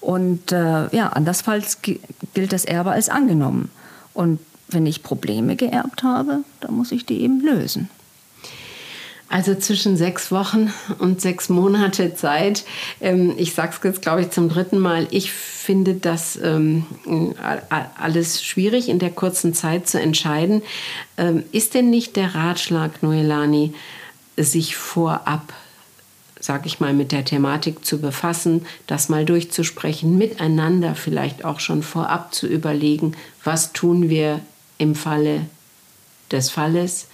Und 0.00 0.52
äh, 0.52 0.88
ja, 0.94 1.08
andernfalls 1.08 1.82
gilt 1.82 2.52
das 2.52 2.64
Erbe 2.64 2.92
als 2.92 3.08
angenommen. 3.08 3.70
Und 4.14 4.38
wenn 4.68 4.86
ich 4.86 5.02
Probleme 5.02 5.56
geerbt 5.56 6.02
habe, 6.02 6.40
dann 6.60 6.74
muss 6.74 6.92
ich 6.92 7.04
die 7.04 7.20
eben 7.20 7.40
lösen. 7.40 7.90
Also 9.34 9.56
zwischen 9.56 9.96
sechs 9.96 10.30
Wochen 10.30 10.72
und 11.00 11.20
sechs 11.20 11.48
Monate 11.48 12.14
Zeit. 12.14 12.62
Ähm, 13.00 13.34
ich 13.36 13.52
sage 13.52 13.72
es 13.76 13.82
jetzt, 13.82 14.00
glaube 14.00 14.20
ich, 14.20 14.30
zum 14.30 14.48
dritten 14.48 14.78
Mal. 14.78 15.08
Ich 15.10 15.32
finde 15.32 15.94
das 15.94 16.36
ähm, 16.40 16.86
alles 17.98 18.44
schwierig, 18.44 18.88
in 18.88 19.00
der 19.00 19.10
kurzen 19.10 19.52
Zeit 19.52 19.88
zu 19.88 20.00
entscheiden. 20.00 20.62
Ähm, 21.16 21.42
ist 21.50 21.74
denn 21.74 21.90
nicht 21.90 22.14
der 22.14 22.36
Ratschlag, 22.36 23.02
Noelani, 23.02 23.74
sich 24.36 24.76
vorab 24.76 25.52
sag 26.38 26.66
ich 26.66 26.78
mal, 26.78 26.92
mit 26.92 27.10
der 27.10 27.24
Thematik 27.24 27.84
zu 27.84 28.00
befassen, 28.00 28.66
das 28.86 29.08
mal 29.08 29.24
durchzusprechen, 29.24 30.16
miteinander 30.16 30.94
vielleicht 30.94 31.44
auch 31.44 31.58
schon 31.58 31.82
vorab 31.82 32.34
zu 32.34 32.46
überlegen, 32.46 33.16
was 33.42 33.72
tun 33.72 34.10
wir 34.10 34.40
im 34.76 34.94
Falle 34.94 35.46
des 36.30 36.50
Falles. 36.50 37.08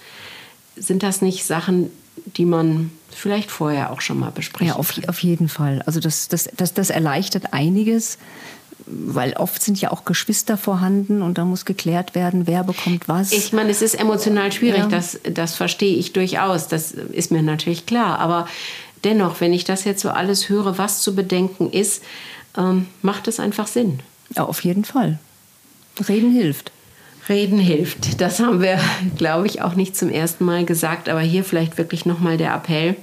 Sind 0.75 1.01
das 1.01 1.21
nicht 1.21 1.45
Sachen, 1.45 1.89
die 2.25 2.45
man 2.45 2.91
vielleicht 3.09 3.51
vorher 3.51 3.91
auch 3.91 4.01
schon 4.01 4.19
mal 4.19 4.31
besprechen 4.31 4.67
Ja, 4.67 4.75
auf, 4.75 4.93
auf 5.07 5.19
jeden 5.19 5.49
Fall. 5.49 5.81
Also 5.85 5.99
das, 5.99 6.27
das, 6.27 6.49
das, 6.55 6.73
das 6.73 6.89
erleichtert 6.89 7.53
einiges, 7.53 8.17
weil 8.85 9.33
oft 9.33 9.61
sind 9.61 9.79
ja 9.79 9.91
auch 9.91 10.05
Geschwister 10.05 10.57
vorhanden 10.57 11.21
und 11.21 11.37
da 11.37 11.45
muss 11.45 11.65
geklärt 11.65 12.15
werden, 12.15 12.47
wer 12.47 12.63
bekommt 12.63 13.07
was. 13.07 13.31
Ich 13.31 13.53
meine, 13.53 13.69
es 13.69 13.81
ist 13.81 13.95
emotional 13.95 14.51
schwierig, 14.51 14.81
ja. 14.81 14.87
das, 14.87 15.19
das 15.31 15.55
verstehe 15.55 15.95
ich 15.95 16.13
durchaus, 16.13 16.67
das 16.67 16.91
ist 16.91 17.31
mir 17.31 17.43
natürlich 17.43 17.85
klar. 17.85 18.19
Aber 18.19 18.47
dennoch, 19.03 19.39
wenn 19.41 19.53
ich 19.53 19.63
das 19.63 19.83
jetzt 19.83 20.01
so 20.01 20.09
alles 20.09 20.49
höre, 20.49 20.77
was 20.77 21.01
zu 21.01 21.15
bedenken 21.15 21.69
ist, 21.69 22.03
ähm, 22.57 22.87
macht 23.01 23.27
es 23.27 23.39
einfach 23.39 23.67
Sinn. 23.67 23.99
Ja, 24.35 24.45
auf 24.45 24.63
jeden 24.63 24.85
Fall. 24.85 25.19
Reden 26.07 26.31
hilft. 26.31 26.71
Reden 27.29 27.59
hilft. 27.59 28.19
Das 28.19 28.39
haben 28.39 28.61
wir, 28.61 28.79
glaube 29.17 29.47
ich, 29.47 29.61
auch 29.61 29.75
nicht 29.75 29.95
zum 29.95 30.09
ersten 30.09 30.45
Mal 30.45 30.65
gesagt, 30.65 31.09
aber 31.09 31.21
hier 31.21 31.43
vielleicht 31.43 31.77
wirklich 31.77 32.05
nochmal 32.05 32.37
der 32.37 32.53
Appell. 32.53 32.95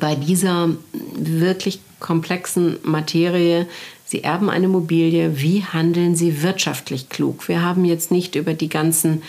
Bei 0.00 0.14
dieser 0.14 0.70
wirklich 1.14 1.80
komplexen 2.00 2.78
Materie, 2.82 3.66
Sie 4.08 4.22
erben 4.22 4.50
eine 4.50 4.66
Immobilie, 4.66 5.40
wie 5.40 5.64
handeln 5.64 6.14
Sie 6.14 6.42
wirtschaftlich 6.42 7.08
klug? 7.08 7.48
Wir 7.48 7.62
haben 7.62 7.84
jetzt 7.84 8.12
nicht 8.12 8.36
über 8.36 8.54
die 8.54 8.68
ganzen 8.68 9.22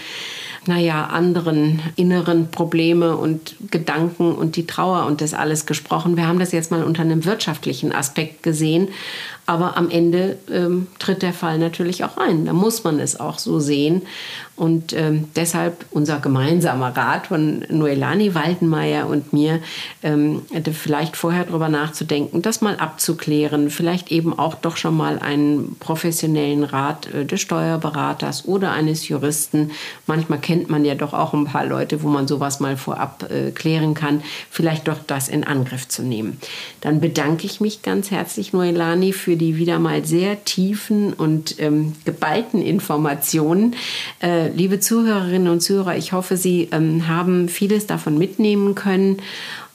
naja, 0.67 1.06
anderen 1.08 1.82
inneren 1.95 2.49
Probleme 2.51 3.17
und 3.17 3.56
Gedanken 3.71 4.34
und 4.34 4.56
die 4.56 4.67
Trauer 4.67 5.06
und 5.06 5.21
das 5.21 5.34
alles 5.34 5.65
gesprochen. 5.65 6.17
Wir 6.17 6.27
haben 6.27 6.39
das 6.39 6.51
jetzt 6.51 6.71
mal 6.71 6.84
unter 6.84 7.01
einem 7.01 7.25
wirtschaftlichen 7.25 7.91
Aspekt 7.91 8.43
gesehen. 8.43 8.89
Aber 9.45 9.77
am 9.77 9.89
Ende 9.89 10.38
ähm, 10.51 10.88
tritt 10.99 11.21
der 11.21 11.34
Fall 11.34 11.58
natürlich 11.58 12.03
auch 12.03 12.17
ein. 12.17 12.45
Da 12.45 12.53
muss 12.53 12.84
man 12.84 12.99
es 12.99 13.19
auch 13.19 13.39
so 13.39 13.60
sehen. 13.60 14.01
Und 14.58 14.91
ähm, 14.93 15.26
deshalb 15.36 15.86
unser 15.91 16.20
gemeinsamer 16.20 16.98
Rat 16.98 17.28
von 17.28 17.63
Noelani 17.70 18.34
Waldenmeier 18.34 19.08
und 19.08 19.32
mir, 19.32 19.60
ähm, 20.02 20.41
vielleicht 20.74 21.15
vorher 21.15 21.43
darüber 21.43 21.70
nachzudenken, 21.70 22.41
das 22.41 22.62
mal 22.62 22.76
abzuklären, 22.78 23.70
vielleicht 23.70 24.12
eben 24.12 24.38
auch 24.38 24.56
doch 24.56 24.76
schon 24.76 24.98
mal 24.98 25.20
einen 25.20 25.76
professionellen 25.80 26.63
Rat 26.63 27.13
äh, 27.13 27.24
des 27.24 27.39
Steuerberaters 27.41 28.46
oder 28.48 28.72
eines 28.72 29.08
Juristen. 29.08 29.70
Manchmal 30.08 30.39
kennt 30.39 30.72
man 30.72 30.84
ja 30.84 30.96
doch 30.96 31.13
auch 31.13 31.36
ein 31.36 31.46
paar 31.46 31.65
Leute, 31.65 32.02
wo 32.02 32.08
man 32.08 32.28
sowas 32.28 32.60
mal 32.60 32.78
vorab 32.78 33.30
äh, 33.30 33.52
klären 33.52 33.93
kann, 33.93 34.24
vielleicht 34.50 34.88
doch 34.88 34.98
das 35.06 35.30
in 35.30 35.43
Angriff 35.43 35.88
zu 35.88 36.02
nehmen. 36.02 36.39
Dann 36.82 37.00
bedanke 37.00 37.46
ich 37.46 37.62
mich 37.62 37.84
ganz 37.84 38.10
herzlich, 38.10 38.54
Noelani, 38.54 39.13
für 39.13 39.36
die 39.36 39.58
wieder 39.58 39.78
mal 39.78 40.04
sehr 40.04 40.43
tiefen 40.46 41.13
und 41.13 41.60
ähm, 41.60 41.93
geballten 42.06 42.63
Informationen. 42.63 43.76
Äh, 44.20 44.46
liebe 44.55 44.79
Zuhörerinnen 44.79 45.51
und 45.51 45.62
Zuhörer, 45.62 45.97
ich 45.97 46.13
hoffe, 46.13 46.38
Sie 46.38 46.69
ähm, 46.71 47.07
haben 47.07 47.49
vieles 47.49 47.88
davon 47.88 48.17
mitnehmen 48.17 48.75
können. 48.75 49.21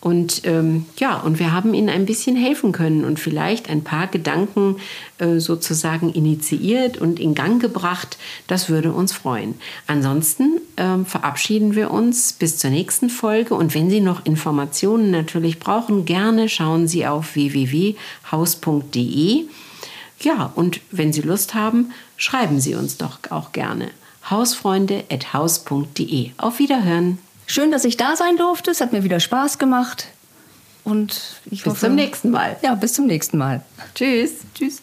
Und 0.00 0.42
ähm, 0.46 0.86
ja, 0.98 1.18
und 1.18 1.38
wir 1.38 1.52
haben 1.52 1.74
Ihnen 1.74 1.88
ein 1.88 2.06
bisschen 2.06 2.34
helfen 2.34 2.72
können 2.72 3.04
und 3.04 3.20
vielleicht 3.20 3.70
ein 3.70 3.84
paar 3.84 4.08
Gedanken 4.08 4.78
äh, 5.18 5.38
sozusagen 5.38 6.12
initiiert 6.12 6.98
und 6.98 7.20
in 7.20 7.36
Gang 7.36 7.62
gebracht. 7.62 8.18
Das 8.48 8.68
würde 8.68 8.90
uns 8.90 9.12
freuen. 9.12 9.54
Ansonsten 9.86 10.60
ähm, 10.76 11.06
verabschieden 11.06 11.76
wir 11.76 11.92
uns 11.92 12.32
bis 12.32 12.58
zur 12.58 12.70
nächsten 12.70 13.10
Folge. 13.10 13.54
Und 13.54 13.76
wenn 13.76 13.90
Sie 13.90 14.00
noch 14.00 14.26
Informationen 14.26 15.12
natürlich 15.12 15.60
brauchen, 15.60 16.04
gerne 16.04 16.48
schauen 16.48 16.88
Sie 16.88 17.06
auf 17.06 17.36
www.haus.de. 17.36 17.94
Ja, 20.20 20.52
und 20.56 20.80
wenn 20.90 21.12
Sie 21.12 21.22
Lust 21.22 21.54
haben, 21.54 21.92
schreiben 22.16 22.58
Sie 22.58 22.74
uns 22.74 22.96
doch 22.96 23.20
auch 23.30 23.52
gerne 23.52 23.90
hausfreunde.haus.de. 24.28 26.30
Auf 26.36 26.58
Wiederhören. 26.58 27.18
Schön, 27.46 27.70
dass 27.70 27.84
ich 27.84 27.96
da 27.96 28.16
sein 28.16 28.36
durfte. 28.36 28.70
Es 28.70 28.80
hat 28.80 28.92
mir 28.92 29.04
wieder 29.04 29.20
Spaß 29.20 29.58
gemacht. 29.58 30.08
Und 30.84 31.40
ich 31.46 31.62
bis 31.62 31.72
hoffe, 31.72 31.86
zum 31.86 31.94
nächsten 31.94 32.30
Mal. 32.30 32.56
Ja, 32.62 32.74
bis 32.74 32.94
zum 32.94 33.06
nächsten 33.06 33.38
Mal. 33.38 33.62
Tschüss. 33.94 34.32
Tschüss. 34.54 34.81